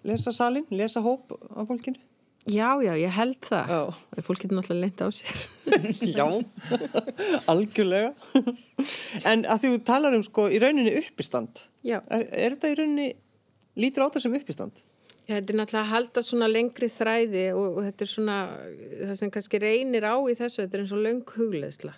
[0.08, 2.02] lesa salin, lesa hóp af fólkinu?
[2.49, 3.80] Já, já, ég held það Já.
[4.25, 5.41] fólk getur náttúrulega leint á sér
[6.17, 6.25] Já,
[7.52, 8.13] algjörlega.
[9.28, 11.65] En að þú talar um sko í rauninni uppistand.
[11.84, 13.10] Er, er þetta í rauninni,
[13.78, 14.82] lítur á þetta sem uppistand?
[15.30, 18.38] Þetta er náttúrulega að halda svona lengri þræði og, og þetta er svona,
[19.04, 21.94] það sem kannski reynir á í þessu, þetta er eins og löng hugleðsla.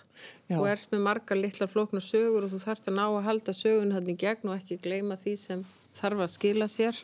[0.52, 3.96] Þú ert með margar litlar flóknar sögur og þú þarft að ná að halda sögun
[3.96, 5.64] þannig gegn og ekki gleyma því sem
[5.96, 7.00] þarf að skila sér,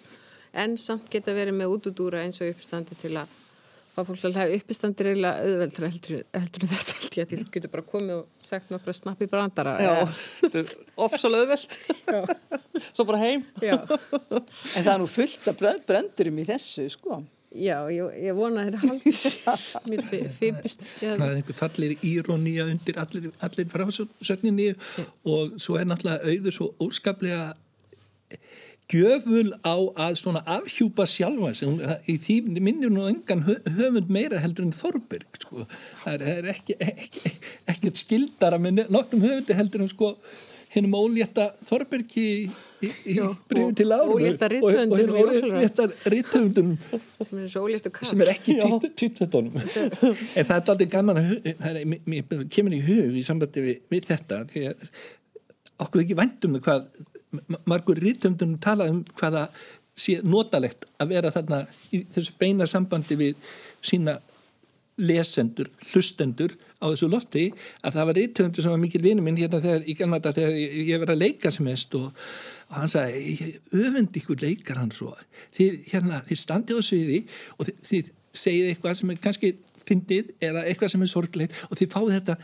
[0.52, 3.32] en samt geta verið með útudúra eins og uppstandi til að
[3.98, 7.86] fá fólk uppstandi er eiginlega auðveldra heldur, heldur þetta held ég að þú getur bara
[7.92, 9.74] komið og sagt nokkra snappi brandara.
[10.12, 10.76] Þetta er
[11.08, 11.80] ofsalega auðvelt.
[12.92, 13.42] Svo bara heim.
[13.62, 13.74] Já.
[13.80, 17.20] En það er nú fullt af brendurum í þessu, sko.
[17.48, 19.12] Já, ég, ég vona að þeir haldi
[19.90, 20.02] mér
[20.36, 20.82] fyrst.
[21.00, 24.74] Það er einhver fallir írónía undir allir, allir frásögninni
[25.24, 27.46] og svo er náttúrulega auður svo óskaplega
[28.88, 29.76] gjöful á
[30.08, 31.50] að svona afhjúpa sjálfa
[32.08, 35.66] í því minnir nú engan hö- höfund meira heldur en Þorberg sko.
[36.04, 37.32] það er, er ekki, ekki,
[37.74, 40.14] ekkert skildara með nokkrum höfundi heldur en sko
[40.72, 42.48] hinnum ólétta Þorbergi í,
[42.84, 43.36] í, í og
[43.76, 45.52] til árum ólétta rithöfundinum í Jósefsson.
[45.58, 46.74] ólétta rithöfundunum
[47.28, 48.08] sem er svo og kall.
[48.10, 48.56] sem er ekki
[49.02, 53.64] tvíttötunum en það er aldrei gaman að er, mér, mér kemur í hug í sambandi
[53.68, 54.42] við, við þetta
[55.84, 57.16] okkur ekki væntum hvað ma-
[57.68, 59.48] margur rítumdunum talað um hvaða
[59.98, 61.64] sé notalegt að vera þarna
[61.94, 63.48] í þessu beina sambandi við
[63.84, 64.18] sína
[64.98, 67.44] lesendur, hlustendur á þessu lofti
[67.86, 71.12] að það var rítumdur sem var mikil vinur minn hérna þegar, galmata þegar ég, var
[71.14, 72.10] að leika sem mest og,
[72.70, 75.14] og hann sagði, ég öfundi ykkur leikar hann svo.
[75.58, 77.20] Þið, hérna, þið standið á sviði
[77.56, 78.12] og þið, þið
[78.44, 79.52] segið eitthvað sem er kannski
[79.88, 82.38] fyndið eða eitthvað sem er sorgleir og þið fáið þetta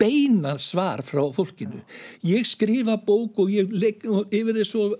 [0.00, 1.80] beina svar frá fólkinu.
[2.26, 4.90] Ég skrifa bók og ég legg yfir þess svo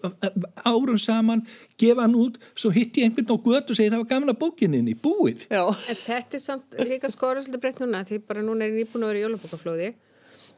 [0.65, 1.45] árum saman
[1.81, 4.97] gefa hann út, svo hitti ég einhvern á götu og segi það var gamla bókininni,
[4.97, 5.45] búið.
[5.53, 5.63] Já.
[5.69, 9.13] En þetta er samt líka svolítið breytt núna því bara núna er ég nýbúin að
[9.13, 9.93] vera í jólabókaflóði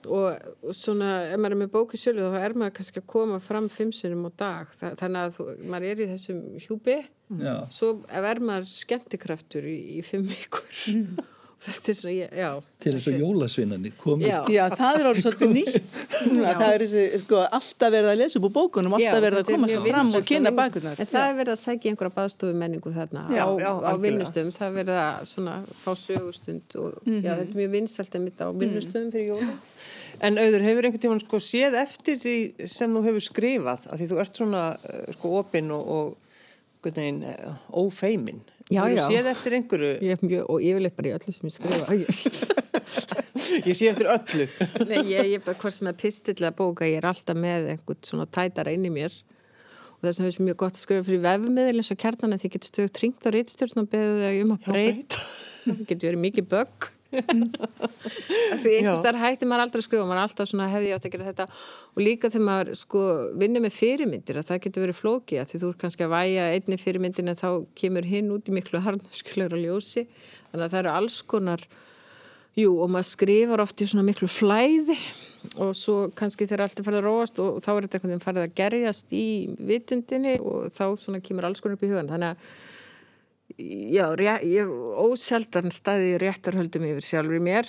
[0.07, 0.29] og,
[0.63, 3.67] og svona ef maður er með bóki sjölu þá er maður kannski að koma fram
[3.73, 4.71] fimm sinnum á dag.
[4.79, 6.99] Þa, þannig að þú, maður er í þessum hjúpi
[7.43, 7.57] Já.
[7.75, 10.71] svo ef er maður skemmtikraftur í, í fimm vikur.
[11.19, 14.37] Og þetta er svona, ég- já til þess að jólasvinnanir komið Já.
[14.55, 15.79] Já, það er orðið svolítið nýtt.
[16.33, 19.41] Núna, það er þessi, sko, alltaf verið að lesa upp úr bókunum, alltaf verið að
[19.41, 21.01] þetta er koma sér fram og kynna bakurnar.
[21.03, 24.53] En það er verið að sækja einhverja baðstofu menningu þarna Já, á, á vinnustöðum.
[24.55, 28.39] Það er verið að svona, fá sögustund og já, þetta er mjög vinsælt að mitt
[28.39, 29.51] á vinnustöðum fyrir jóla.
[30.29, 32.37] En auður, hefur einhvern tímann sko séð eftir því
[32.71, 36.09] sem þú hefur skrifað, af því þú ert svona eh, sko opinn og, og
[36.87, 37.35] hvernig
[38.69, 39.05] Já, já.
[39.09, 39.93] séð eftir einhverju?
[40.05, 42.57] Ég er mjög, og yfirleitt bara í öllu sem ég skrifa.
[43.69, 44.47] Ég sé eftir öllu.
[44.89, 48.05] Nei, ég, ég bara hvort sem er pistill að bóka, ég er alltaf með einhvern
[48.07, 49.15] svona tætar inn í mér
[49.99, 52.43] og þess vegna finnst mér mjög gott að skrifa fyrir vefmiðil eins og kjarnan en
[52.43, 55.23] því getur stöðu tringt á rítstjórn og beðið um að breyta.
[55.65, 56.89] Það getur verið mikið bögg.
[58.63, 61.15] Því einhvers þar hættir maður aldrei að skrifa, maður er alltaf svona hefði átt að
[61.15, 61.47] gera þetta.
[61.95, 63.05] Og líka þegar maður sko
[63.41, 66.49] vinnur með fyrirmyndir að það getur verið flókið að því þú er kannski að væja
[66.53, 67.51] einni fyrirmyndin en þá
[67.81, 70.05] kemur hinn út í miklu harnaskulegra ljósi.
[70.51, 71.65] Þannig að það eru alls konar
[72.59, 74.97] jú og maður skrifar oft í svona miklu flæði
[75.63, 78.25] og svo kannski þegar allt er farið að róast og þá er þetta einhvern veginn
[78.25, 79.27] farið að gerjast í
[79.69, 82.51] vitundinni og þá svona kemur alls konar upp í hugan þannig að
[83.59, 84.71] já, rétt, ég
[85.03, 87.69] ósjaldan staði réttarhöldum yfir sjálfur mér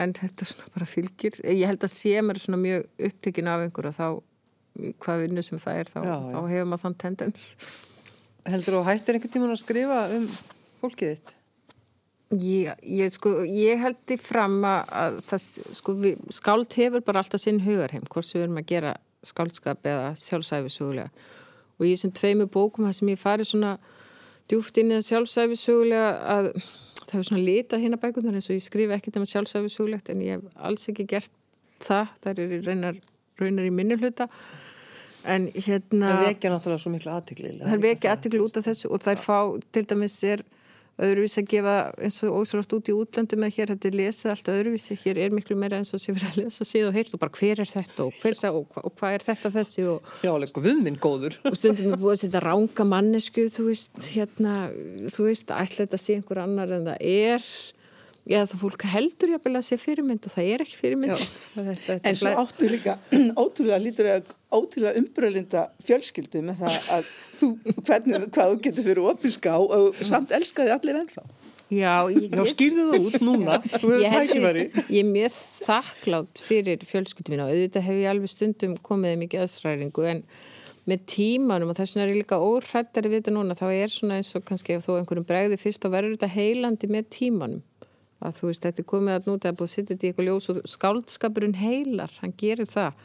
[0.00, 1.38] en þetta svona bara fylgir.
[1.44, 4.06] Ég held að sé mér svona mjög upptökin af einhver og þá
[5.04, 7.46] hvað vinnu sem það er þá, Já, þá hefur maður þann tendens.
[8.44, 10.26] Heldur þú hættir einhvern tíman að skrifa um
[10.82, 11.34] fólkið þitt?
[12.34, 15.44] Ég, ég, sko, ég held í fram að, að það,
[15.78, 18.94] sko, við, skáld hefur bara alltaf sinn hugarheim, hvort sem við erum að gera
[19.24, 21.12] skáldskap eða sjálfsæfisugulega
[21.74, 23.70] og í þessum tveimu bókum það sem ég farið svona
[24.50, 28.64] djúft inn í það sjálfsæfisugulega að það hefur svona litað hérna bækunar eins og ég
[28.64, 31.32] skrifi ekkert um sjálfsæfisugulegt en ég hef alls ekki gert
[31.84, 33.00] það, það er í raunar,
[33.40, 34.28] raunar í minni hluta
[35.24, 37.54] en hérna Það vekja náttúrulega svo miklu aðtikli.
[37.62, 39.38] þær vekja aðtikli út af þessu og þær fá
[39.72, 40.44] til dæmis er
[41.02, 41.72] öðruvísi að gefa
[42.06, 45.34] eins og ósvöld út í útlöndum með hér þetta er lesið allt öðruvísi, hér er
[45.34, 47.70] miklu meira eins og sé verið að lesa síð og heyrt og bara hver er
[47.72, 51.38] þetta og, hver, og, hva- og hvað er þetta þessi og, Já, alveg viðminn góður.
[51.50, 54.54] og stundum er búið að setja ránga mannesku þú veist, hérna
[55.10, 57.48] þú veist, ætla þetta að sé einhver annar en það er.
[58.24, 61.24] Eða það fólk heldur jafnvel að sé fyrirmynd og það er ekki fyrirmynd.
[61.54, 62.94] Þetta, þetta En svo blæ- áttu líka,
[63.42, 67.48] ótrúlega lítur að ótrúlega umbröðlinda fjölskyldu með það að þú,
[67.86, 71.26] hvernig, hvað þú getur fyrir opinská og samt elskaði allir ennþá.
[71.72, 73.58] Já, ég Já, skýrðu það út núna.
[73.80, 74.64] Þú held tækifæri.
[74.92, 79.46] ég, er mjög þakklátt fyrir fjölskyldum mína og auðvitað hef ég alveg stundum komið mikið
[79.46, 80.20] aðstræringu en
[80.84, 84.18] með tímanum og þess vegna er ég líka óhrættari við þetta núna þá er svona
[84.20, 87.62] eins og kannski ef þó einhverjum bregði fyrst þá verður þetta heilandi með tímanum
[88.24, 90.50] að þú veist þetta er komið að núta að búið að þetta í eitthvað ljós
[90.52, 93.02] og skáldskapurinn heilar, hann gerir það að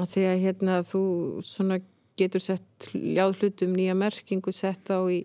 [0.00, 1.02] því að hérna þú
[2.20, 5.22] getur sett ljáð hlutum nýja merkingu sett á í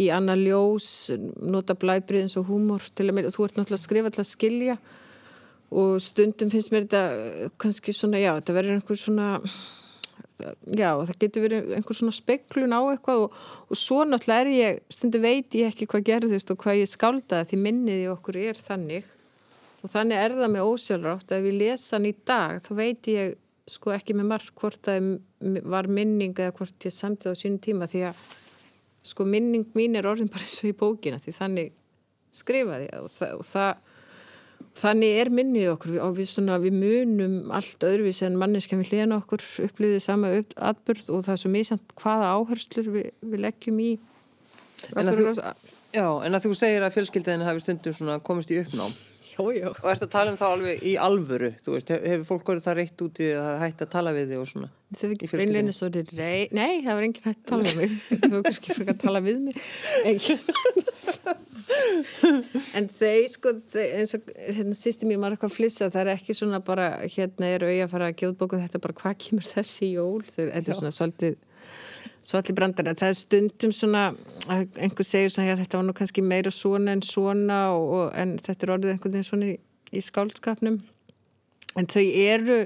[0.00, 1.10] í annar ljós,
[1.42, 4.76] nota blæbrið eins og húmor til að meira, þú ert náttúrulega að skrifa að skilja.
[5.70, 9.28] Og stundum finnst mér þetta kannski svona, já, þetta verður einhver svona
[10.40, 13.36] já, það getur verið einhver svona speklun á eitthvað og,
[13.68, 17.50] og svo náttúrulega er ég, stundum veit ég ekki hvað gerðist og hvað ég skáldaði
[17.50, 19.06] því minnið í okkur er þannig.
[19.80, 23.36] Og þannig er það með ósjálfrátt ef ég lesa hann í dag, þá veit ég
[23.70, 25.10] sko ekki með marg hvort það
[25.72, 28.24] var minning eða hvort ég samti það á sínum tíma því að
[29.10, 31.70] sko minning mín er orðin bara eins og í bókina því þannig
[32.40, 33.86] skrifaði ég og, það, og það
[34.80, 39.16] þannig er minnið okkur og við, svona, við munum allt öðruvísi en manneskja við hliðan
[39.16, 43.80] okkur upplýðið sama upp, atbyrð og það er svo mísamt hvaða áherslur við, við leggjum
[43.82, 43.90] í
[44.96, 45.32] En að þú-
[45.92, 48.94] Já, en að þú segir að fjölskyldaðin hafi stundum komist í uppnám.
[49.30, 49.68] Já, já.
[49.70, 52.66] Og ert að tala um það alveg í alvöru, þú veist, hef- hefur fólk verið
[52.66, 54.70] það reitt út í að það hætti að tala við þig og svona?
[54.90, 56.40] Þau Í ekki beinleginni svo er rey...
[56.56, 57.90] Nei, það var enginn hægt að tala um mig.
[58.24, 59.54] Þau var kannski fyrir að tala við mig.
[62.78, 66.36] en þeir, sko, þeir, eins og hérna, sýsti mér maður eitthvað flissa, það er ekki
[66.36, 70.20] svona bara, hérna er auðvitað að fara að gjóðbóku þetta bara, hvað kemur þessi jól?
[70.26, 71.36] Þetta er svona svolítið,
[72.30, 72.92] svolítið brandar.
[72.94, 74.04] Það er stundum svona,
[74.50, 78.36] einhver segir svona, já, þetta var nú kannski meira svona en svona, og, og, en
[78.38, 79.58] þetta er orðið einhvern veginn svona í,
[79.90, 80.80] í skáldskapnum
[81.78, 82.64] en þau eru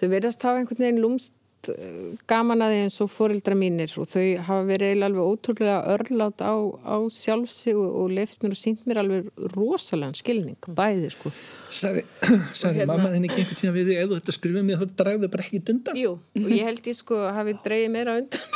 [0.00, 1.38] þau verðast hafa einhvern veginn lúmst
[1.72, 5.78] eh, gaman að því eins og fóreldra mínir og þau hafa verið eiginlega alveg ótrúlega
[5.94, 6.54] örlátt á,
[6.84, 11.32] á sjálfsig og, og leift mér og sínt mér alveg rosalega skilning, bæði sko.
[11.74, 12.04] Sagði,
[12.60, 14.82] sagði hérna- mamma þinn ekki einhvern tíma við þig ef þú ætti að skrifa mér
[14.82, 16.00] þá dragðu bara ekki undan.
[16.04, 18.42] Jú, og ég held ég sko hafi dreigið meira undan.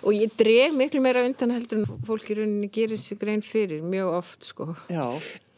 [0.00, 3.84] Og ég dreig miklu meira undan heldur en fólk í rauninni gerir sig grein fyrir
[3.84, 4.72] mjög oft sko.
[4.90, 5.04] Já,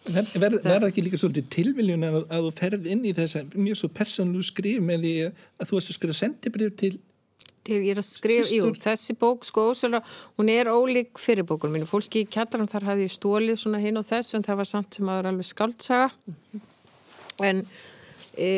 [0.03, 3.78] Ver, ver, verða ekki líka svolítið tilviljun að, að þú ferð inn í þessa mjög
[3.78, 6.96] svo persónlu skrif með því að þú varst að skrifa sendibrif til
[7.62, 11.86] Þegar ég er að skrifa, jú, þessi bók sko hún er ólík fyrir bókunum mínu.
[11.86, 14.98] Fólki í kjallarum þar hafði ég stólið svona hinn og þessu en það var samt
[14.98, 16.09] sem að vera alveg skaldsaga.
[17.46, 17.62] En
[18.34, 18.48] e,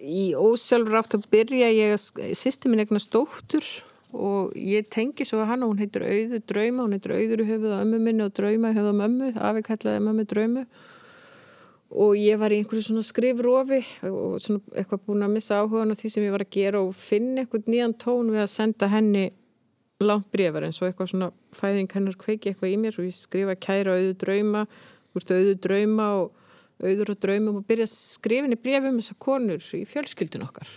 [0.00, 2.06] í ósjálfur átt að byrja ég að,
[2.40, 3.68] sýsti minn eignast dóttur
[4.16, 7.76] og ég tengi svo að hana, hún heitir Auður Drauma, hún heitir Auður í höfuð
[7.76, 10.64] á ömmu minni og Drauma í höfuð á mömmu, afi kallaði mömmu Draumu
[11.94, 15.98] og ég var í einhverju svona skrifrofi og svona eitthvað búin að missa áhugan á
[15.98, 19.28] því sem ég var að gera og finna einhvern nýjan tón við að senda henni
[20.02, 23.54] langt brefar eins og eitthvað svona fæðing hennar kveiki eitthvað í mér og ég skrifa
[23.54, 24.64] kæra auðu drauma
[25.14, 26.32] úr auðu drauma og
[26.82, 27.86] auður og draumum og byrja
[28.42, 30.70] henni brefum þessar konur í fjölskyldun okkar.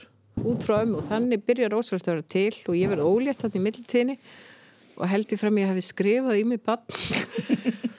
[0.45, 3.57] Út frá ömmu og þannig byrja rosalegt að vera til og ég verði ólétt þarna
[3.57, 4.17] í millitíðinni
[4.97, 6.85] og held ég fram ég hafi skrifað í mig bann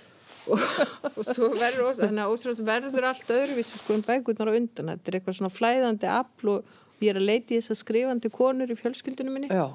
[0.48, 0.64] og,
[1.18, 4.92] og svo verður þannig að verður allt öðruvísu sko um bækurnar á undan.
[4.94, 8.32] Þetta er eitthvað svona flæðandi afl og ég er að leita í þess að skrifandi
[8.34, 9.50] konur í fjölskyldunum minni.
[9.52, 9.68] Já,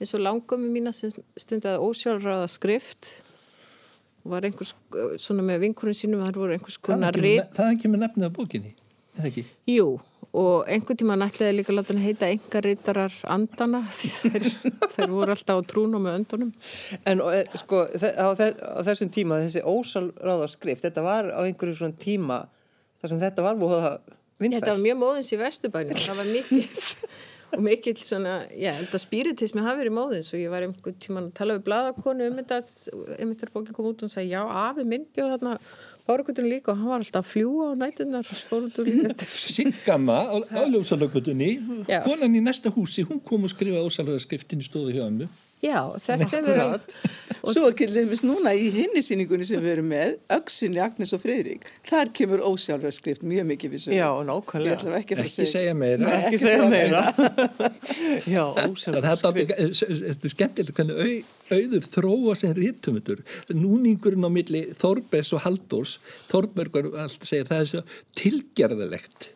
[0.00, 3.12] eins og langömmu mína sem stundaði ósjálfráða skrift.
[4.24, 4.72] Var einhvers
[5.20, 8.70] svona með vinkunum sínum þar voru einhvers konar rit kemur, þaðan kemur nefnið á bókinni,
[9.12, 9.44] er það ekki?
[9.68, 9.88] Jú,
[10.34, 14.48] og einhvern tíma nættilega líka að láta hann heita engaritarar andana því þær,
[14.96, 16.50] þær voru alltaf á trúnum með öndunum.
[17.06, 21.98] en eh, sko á, á þessum tíma þessi ósalráða skrift, þetta var á einhverju svona
[22.02, 22.44] tíma
[23.00, 23.94] þar sem þetta var voða
[24.42, 24.58] vinsæl.
[24.58, 26.72] Þetta var mjög móðins í Vesturbænum, það var mikið
[27.54, 31.32] og mikill svona, já, þetta spiritismi hafi verið móðins og ég var einhvern tíma að
[31.38, 32.60] tala við bladakonu um þetta,
[33.20, 35.58] einmitt er bókin kom út og hún sagði, já, afi minn bjóð þarna
[36.08, 40.18] bárakutunum líka og hann var alltaf að fljúa á nætunar og spórutur líka þetta Siggamma
[40.32, 40.36] á,
[40.68, 41.50] ljósalöggutunni,
[41.88, 42.02] Já.
[42.04, 45.28] konan í næsta húsi, hún kom og skrifaði ósalöga skriftin í stóðu hjá ömmu.
[45.64, 46.96] Já, þetta er verið
[47.44, 51.66] Svo ekki leiðmis núna í hinni síningunni sem við erum með, Öksinni, Agnes og Freyrík,
[51.84, 53.96] þar kemur ósjálfræðskrift mjög mikið við sögum.
[53.98, 54.94] Já, Við nákvæmlega.
[55.00, 56.06] ekki Ekki segja meira.
[56.06, 57.02] Nei, Ekki segja meira.
[58.34, 63.20] Já, er dálítið- þetta er skemmtilegt hvernig au, auður þróa sem rítumundur.
[63.52, 65.98] Núningurinn á milli Þorbergs og Halldórs,
[66.32, 67.84] Þorberg var alltaf að segja það er svo
[68.22, 69.30] tilgerðalegt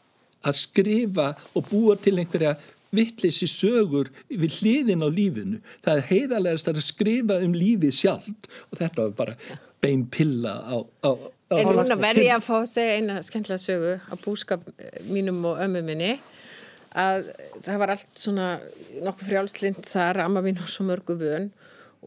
[0.48, 2.56] að skrifa og búa til einhverja
[2.94, 5.60] vittleysi sögur við hliðin á lífinu.
[5.84, 10.76] Það er heiðalegast að skrifa um lífið sjálf og þetta var bara bein pilla á,
[11.04, 14.66] á, á En núna verði ég að fá að segja eina skemmtilega sögu á búskap
[15.08, 16.18] mínum og ömmu minni.
[16.98, 17.30] Að
[17.64, 18.48] það var allt svona
[19.04, 21.50] nokkuð frjálslind þar, amma mín og svo mörgu vön.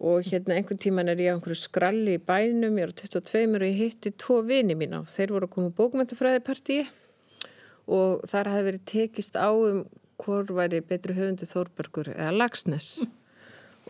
[0.02, 3.58] Og hérna einhvern tíman er ég á einhverju skralli í bænum, ég er á 22
[3.58, 5.02] og ég hitti tvo vini mína.
[5.02, 6.86] Og þeir voru að koma bókmyndafræðipartíi
[7.92, 9.82] og þar hafi verið tekist á um
[10.22, 12.92] hvor væri betri höfundu Þórbergur eða Lagsnes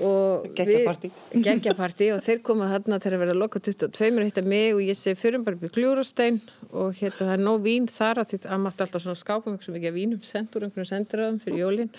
[0.01, 1.09] og Geggjapartí.
[1.34, 4.79] við- geggjapartí og þeir koma þarna þegar verða að loka 22 og hitta mig og
[4.82, 6.39] ég segi fyrir bara byrju gljúrastein
[6.71, 9.19] og hérna það er nóg vín þar að því að maður alltaf svona
[9.51, 11.91] ekki svo mikið vínum sendur einhvern sendiröðum fyrir jólin.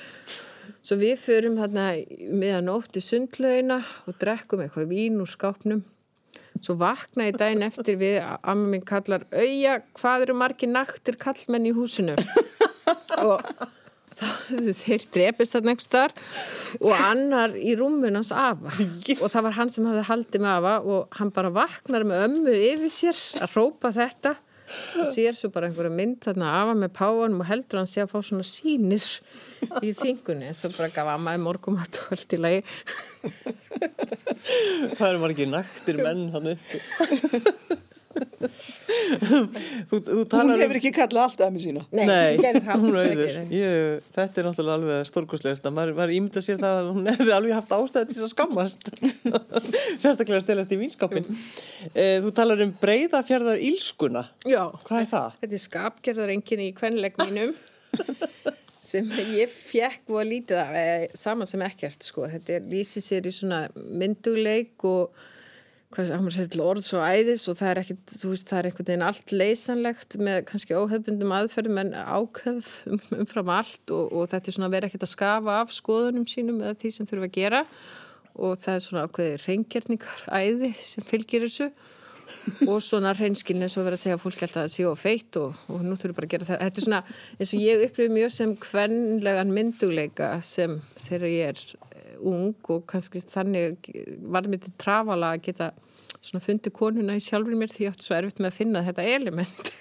[0.83, 1.85] Svo við förum þarna
[2.33, 5.85] meðan ótt í sundlaugina og drekkum eitthvað vín úr skápnum.
[6.63, 11.17] Svo vakna ég daginn eftir við að amma minn kallar auja hvað eru margir naktir
[11.21, 12.17] kallmenn í húsinu?
[13.23, 13.69] Og það,
[14.83, 16.15] þeir drepist þarna einhvers þar
[16.81, 18.73] og annar í rúmunans afa.
[19.19, 22.57] Og það var hann sem hafði haldið með afa og hann bara vaknar með ömmu
[22.73, 24.37] yfir sér að rópa þetta.
[25.03, 28.13] Og sér svo bara einhverja mynd þarna afa með páanum og heldur hann sé að
[28.15, 29.05] fá svona sínir
[29.85, 30.49] í þingunni.
[30.49, 32.65] En svo bara gaf amma í morgumat og allt í lagi.
[34.97, 37.81] Það eru margir naktir menn hann uppi.
[38.13, 39.41] þú,
[39.91, 40.63] þú Hún talar um...
[40.63, 41.83] hefur ekki kallað allt ömmu sína.
[41.95, 43.39] Nei, Nei, gerði það hún auður.
[43.57, 47.37] Ég, þetta er náttúrulega alveg stórkostlegast að maður, maður ímynda sér það að hún hefði
[47.37, 48.91] alveg haft ástæði til þess að skammast.
[50.03, 51.29] Sérstaklega að stelast í vínskapin.
[51.29, 51.45] Mm.
[52.27, 54.27] Þú talar um breyðafjörðar ílskuna.
[54.49, 54.63] Já.
[54.87, 55.39] Hvað er það?
[55.43, 57.53] Þetta er skapgerðar enginn í kvenleik mínum
[58.93, 59.07] sem
[59.37, 62.27] ég fekk og lítið af, eða sama sem ekkert sko.
[62.31, 65.29] Þetta er lýsið sér í svona mynduleik og
[65.93, 68.69] hvað hann sér til orð svo æðis og það er ekkit, þú veist, það er
[68.69, 74.31] einhvern veginn allt leysanlegt með kannski óhefbundum aðferðum en ákveð um, umfram allt og, og
[74.33, 77.37] þetta er svona vera ekkit að skafa af skoðunum sínum eða því sem þurfa að
[77.39, 77.65] gera
[78.33, 81.73] og það er svona ákveði reyngjörningar æði sem fylgir þessu
[82.71, 85.39] og svona reynskilin eins og verið að segja fólk held að það sé og feitt
[85.41, 86.63] og, og nú þurfum bara að gera það.
[86.63, 87.01] Þetta er svona
[87.37, 91.65] eins og ég upplifið mjög sem kvenlegan mynduleika sem þegar ég er
[92.29, 93.93] ung og kannski þannig
[94.33, 95.71] var mér til trafala að geta
[96.23, 99.09] svona fundið konuna í sjálfur mér því ég átti svo erfitt með að finna þetta
[99.17, 99.73] element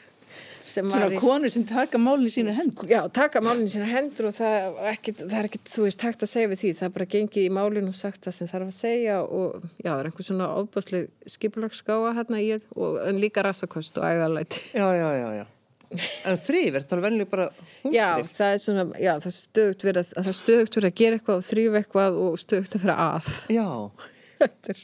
[0.72, 2.88] Svona í- konur sem taka málinn í sína hendur.
[2.88, 6.24] Já, taka málinn í sína hendur og það, ekkit, það er ekkert, þú veist, takt
[6.24, 6.70] að segja við því.
[6.80, 9.90] Það er bara gengið í málinn og sagt það sem þarf að segja og já,
[9.90, 14.64] það er einhver svona ofbásleg skipulagsgáa hérna í og en líka rassakost og æðalæti.
[14.80, 15.46] Já, já, já, já.
[15.92, 17.48] En þrýverð, það er vennilega bara
[17.92, 18.36] Já, húsdrif.
[18.38, 21.18] það er svona, já, það er stögt verið að, það er stögt verið að gera
[21.20, 23.32] eitthvað og þrýfa eitthvað og stögt að fyrir að.
[23.52, 23.68] Já.
[24.42, 24.78] Er...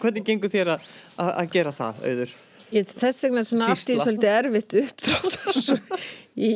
[0.00, 0.86] Hvernig gengur þér að,
[1.22, 2.32] að að gera það, auður?
[2.74, 5.94] Ég, þess vegna svona átti ég svolítið erfitt uppdrátt
[6.48, 6.50] í,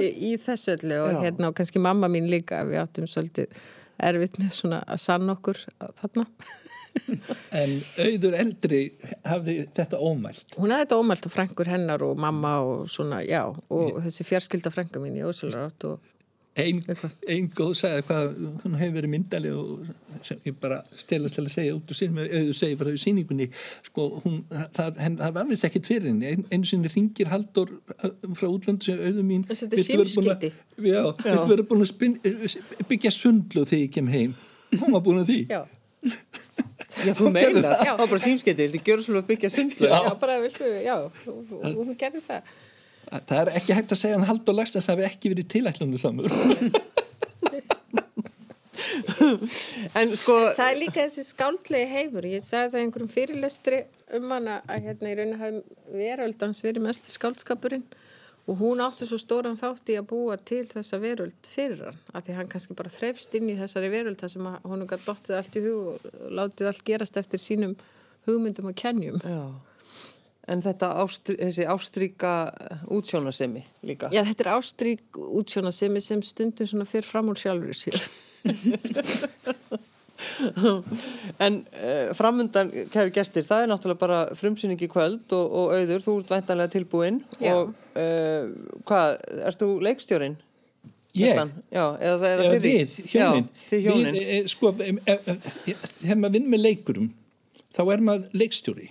[0.00, 1.20] í, í þessu öllu og Já.
[1.26, 3.52] hérna og kannski mamma mín líka við áttum svolítið
[4.02, 5.62] erfitt með svona að sanna okkur
[6.00, 6.26] þarna.
[7.52, 8.78] En auður eldri
[9.28, 10.54] hafði þetta ómælt.
[10.56, 14.72] Hún hafði þetta ómælt og frængur hennar og mamma og svona, já, og þessi fjarskilda
[14.72, 16.00] frænga mín í Ósvöldrátt og
[16.56, 16.80] ein,
[17.28, 18.26] ein góð sagði hvað
[18.62, 22.16] hún hefur verið myndaleg og sem ég bara stelast til að segja út og síðan
[22.16, 23.48] með auður segja frá síningunni
[23.90, 24.38] sko hún,
[24.76, 28.48] það, henn, það var vist ekkit fyrir henni ein, einu sinni ringir Haldur uh, frá
[28.48, 29.68] útlöndu sem auður mín Þetta
[30.48, 30.60] er.
[30.80, 32.18] Já, þetta verður búin að spin,
[32.90, 34.36] byggja sundlu þegar ég kem heim
[34.80, 35.60] hún var búin að því Já,
[37.04, 37.92] Já, þú meina, Já.
[37.92, 39.88] það var bara símskeitir, þið gjör svolítið að byggja sundlu.
[39.90, 42.54] já, bara viltu, já, og hún gerði það.
[43.12, 46.30] Það er ekki hægt að segja að Haldur Lagsnes hafi ekki verið tilætlunum samur
[49.96, 52.26] En sko, Það er líka þessi skáldlegi heimur.
[52.28, 53.78] Ég sagði það í einhverjum fyrirlestri
[54.18, 55.62] um hana að hérna í rauninu hafi
[55.96, 57.86] veröldans verið mest skaldskapurinn
[58.46, 62.00] og hún átti svo stóran þátt í að búa til þessa veröld fyrir hann.
[62.14, 65.08] Af því hann kannski bara þreifst inn í þessari veröld þar sem að honum gæti
[65.08, 67.74] dottið allt í hug og látið allt gerast eftir sínum
[68.28, 69.18] hugmyndum og kenjum.
[69.22, 69.42] já,
[70.46, 72.32] en þetta ástri, þessi ástríka
[72.92, 74.10] útsjónasemi líka.
[74.14, 77.98] Já, þetta er ástrík útsjóna sem, stundum svona fyrir fram úr sjálfur sér.
[81.38, 86.04] En uh, framundan, kæru gestir, það er náttúrulega bara frumsýning í kvöld og, og auður,
[86.06, 87.52] þú ert væntanlega tilbúinn Já.
[87.52, 88.48] og uh,
[88.88, 89.18] hvað,
[89.50, 90.38] ert þú leikstjórin?
[91.16, 91.32] Ég?
[91.32, 91.52] Kjartan?
[91.72, 92.72] Já, eða, eða Sirrí?
[92.72, 94.16] við, hjónin Já, þið hjónin.
[94.16, 97.06] Við, e, sko, e, e, þegar maður vinn með leikurum
[97.76, 98.90] þá er maður leikstjóri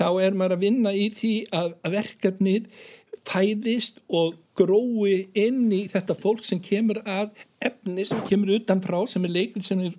[0.00, 2.70] þá er maður að vinna í því að, að verkefnið
[3.28, 7.30] fæðist og grói inn í þetta fólk sem kemur að
[7.64, 9.92] efni sem kemur utan frá sem er leikur sem er,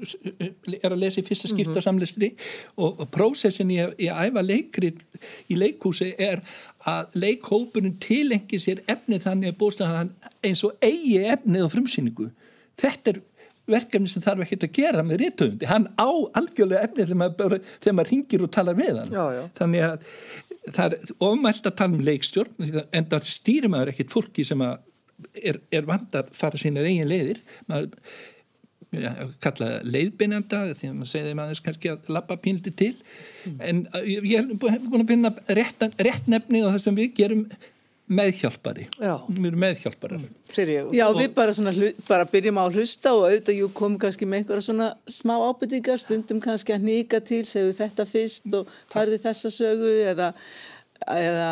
[0.89, 2.31] að lesa í fyrsta skipta mm samlistri.
[2.77, 5.01] Og, og prósessin í, að- í að æfa leikrið
[5.53, 6.41] í leikhúsi er
[6.89, 12.29] að leikhópurinn tilengi sér efnið þannig að búst eins og eigi efnið á frumsýningu.
[12.81, 13.21] Þetta er
[13.69, 16.09] verkefni sem þarf ekkert að gera með rítöfundi, hann á
[16.39, 19.13] algjörlega efnið þegar maður, þegar maður ringir og talar við hann.
[19.13, 19.43] Já, já.
[19.59, 20.09] þannig að
[20.61, 25.61] það er ofmælt að tala um leikstjórn en það stýrir maður ekkert fólki sem er,
[25.73, 27.41] er vand að fara sínar eigin leiðir.
[27.69, 27.95] Maður
[28.99, 29.11] ja,
[29.43, 32.93] kalla leiðbeinanda því að maður segði maður kannski að lappa pínliti til.
[33.63, 37.45] En uh, ég hef búin að finna rétt, rétt nefnið á það sem við gerum
[38.11, 38.87] meðhjálpari.
[38.99, 39.13] Já.
[39.29, 40.25] við erum meðhjálparar.
[40.51, 41.73] Sirrí, Já, við bara, svona,
[42.07, 46.01] bara byrjum á að hlusta og auðvitað jú kom kannski með einhverja svona smá ábyrtingar,
[46.01, 50.31] stundum kannski að nýka til, segðu þetta fyrst og farði þessa sögu eða,
[51.07, 51.47] eða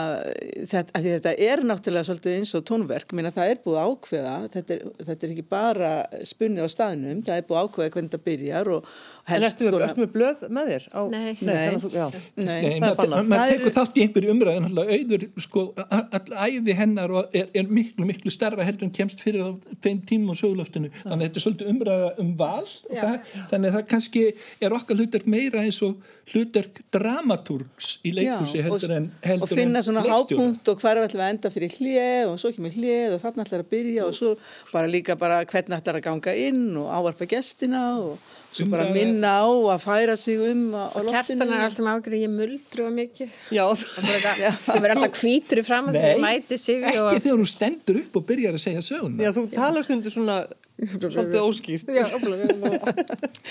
[0.67, 3.93] þetta, af því þetta er náttúrulega svolítið eins og tónverk, minna það er búið að
[3.93, 5.93] ákveða, þetta er, þetta er ekki bara
[6.27, 8.93] spunni á staðnum, það er búið að ákveða hvernig það byrjar og
[9.37, 10.85] en ertu, ertu með blöð með þér?
[10.89, 11.31] Á, Nei.
[11.41, 11.89] Nei, að þú.
[11.99, 13.27] Nei, Nei, það er maður, bannað.
[13.29, 17.35] maður Það er- tekur þátt í einhverju umræðin alltaf auður, sko, all æfi hennar og
[17.41, 19.49] er, er miklu, miklu starra heldur en kemst fyrir á
[19.83, 23.17] tveim tímum á sögulöftinu þannig að þetta er svolítið umræða um val og það,
[23.51, 24.23] þannig að það kannski
[24.61, 25.99] er okkar hlutverk meira eins og
[26.29, 30.99] hlutverk dramatúrks í leikhúsi Já, heldur og, en heldur og finna svona hápunkt og hver
[31.01, 34.05] ætlum við að enda fyrir hlið og svo kemur hlið og þarna ætlar að byrja
[34.07, 34.33] og svo
[34.73, 38.17] bara líka bara hvernig ætlar að ganga inn og ávarpa gestina og
[38.49, 41.13] svo bara minna á að færa sig um á, á loftinu.
[41.13, 43.37] Kjartan er alltaf með ágrið, ég muldru að mikið.
[43.53, 47.11] Já, Það verður alltaf hvítur í fram að því mæti sig ekki og...
[47.17, 50.39] þegar hún stendur upp og byrjar að segja söguna já, þú talar stundu svona
[50.79, 51.89] svolítið óskýrt.
[51.91, 52.05] Já,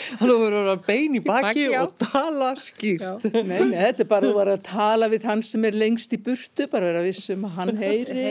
[0.08, 1.80] Þannig að þú verður að bein í baki baki, já.
[1.82, 3.26] og tala skýrt.
[3.48, 6.20] Nei, nei, þetta er bara að vera að tala við hann sem er lengst í
[6.22, 8.26] burtu, bara vera vissum að hann heyri.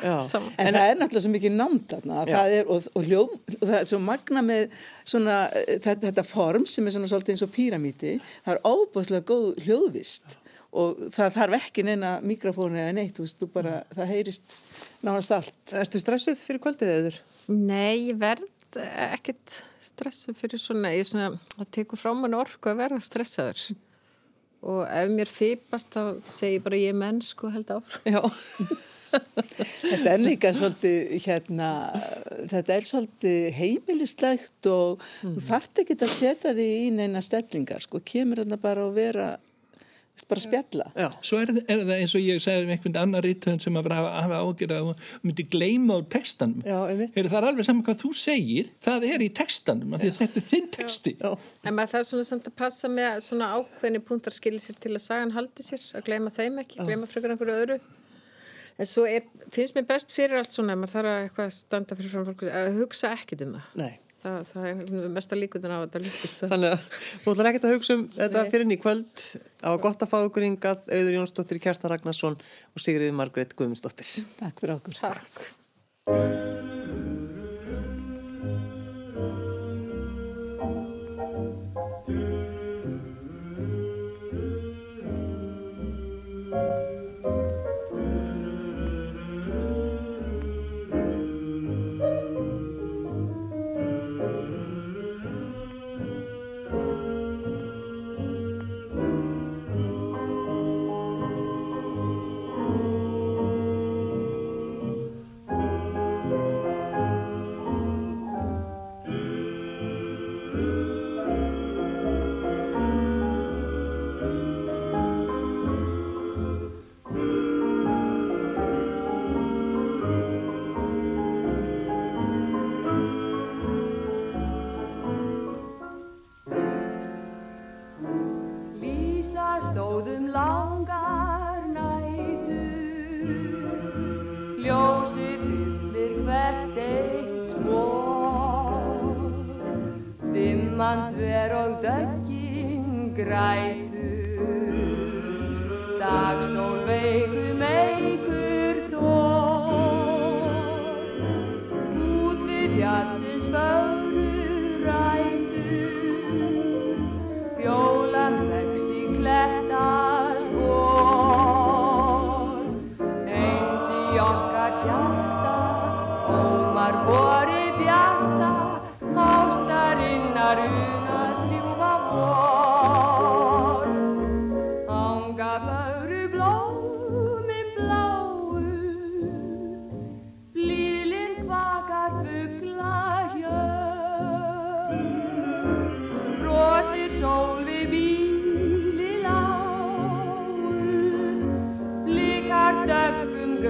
[0.00, 0.16] Já.
[0.32, 0.52] Saman.
[0.56, 2.36] En það er náttúrulega svo mikið námt þarna að Já.
[2.36, 3.22] það er, og, og, hljó,
[3.56, 7.36] og það er svo magna með svona, eh, þetta, þetta form sem er svona svolítið
[7.36, 8.14] eins og píramíti,
[8.46, 10.38] það er óbúslega góð hljóðvist
[10.70, 14.56] og það þarf ekki neina mikrofónu eða neitt, þú veist, þú bara, það heyrist
[15.06, 15.74] nánast allt.
[15.82, 17.20] Ertu stressuð fyrir kvöldið eður?
[17.50, 18.46] Nei, ég verð
[18.78, 23.64] ekkert stressu fyrir svona, ég svona, það tekur frá mann orku að vera stressaður.
[24.60, 28.08] Og ef mér fýpast þá segi ég bara ég er mennsku og held áfram.
[28.12, 28.20] Já.
[29.10, 31.68] Þetta er líka svolítið, hérna,
[32.50, 38.02] þetta er svolítið heimilislegt og þú þarft ekki að setja því í neina stellingar, sko,
[38.06, 39.26] kemur þarna bara að vera,
[40.28, 40.86] bara að spjalla.
[40.98, 41.06] Já.
[41.26, 44.10] Svo er, er það eins og ég segði um einhvern annar rítöðun sem að hafa,
[44.24, 46.64] hafa ágjörða að hún myndi gleyma á textanum.
[46.66, 47.14] Já, einmitt.
[47.16, 50.20] Heyrðu, það er alveg saman hvað þú segir, það er í textanum, af því að
[50.20, 51.14] þetta er þinn texti.
[51.20, 51.30] Já.
[51.64, 54.94] En maður það er svona samt að passa með svona ákveðni punktar skilir sér til
[54.94, 57.80] að sagan haldi sér, að gleyma þeim ekki, gleyma frekar einhverju öðru.
[58.80, 62.14] En svo er, finnst mér best fyrir allt svona, maður þarf að eitthvað standa fyrir
[62.14, 63.74] fram fólk, að hugsa ekkit um það.
[63.76, 63.90] Nei.
[64.20, 66.50] Það, það er mest að líkutin á að þetta líkist það.
[66.52, 66.82] Þannig að
[67.22, 68.50] þú ætlar ekkert að hugsa um þetta Nei.
[68.52, 69.22] fyrir inn í kvöld.
[69.62, 74.12] Var gott að fá okkur hingað, Auður Jónsdóttir, Kjartan Ragnarsson og Sigriði Margrét Guðmundsdóttir.
[74.42, 75.00] Takk fyrir okkur.
[75.00, 75.34] Takk.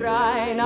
[0.00, 0.56] rein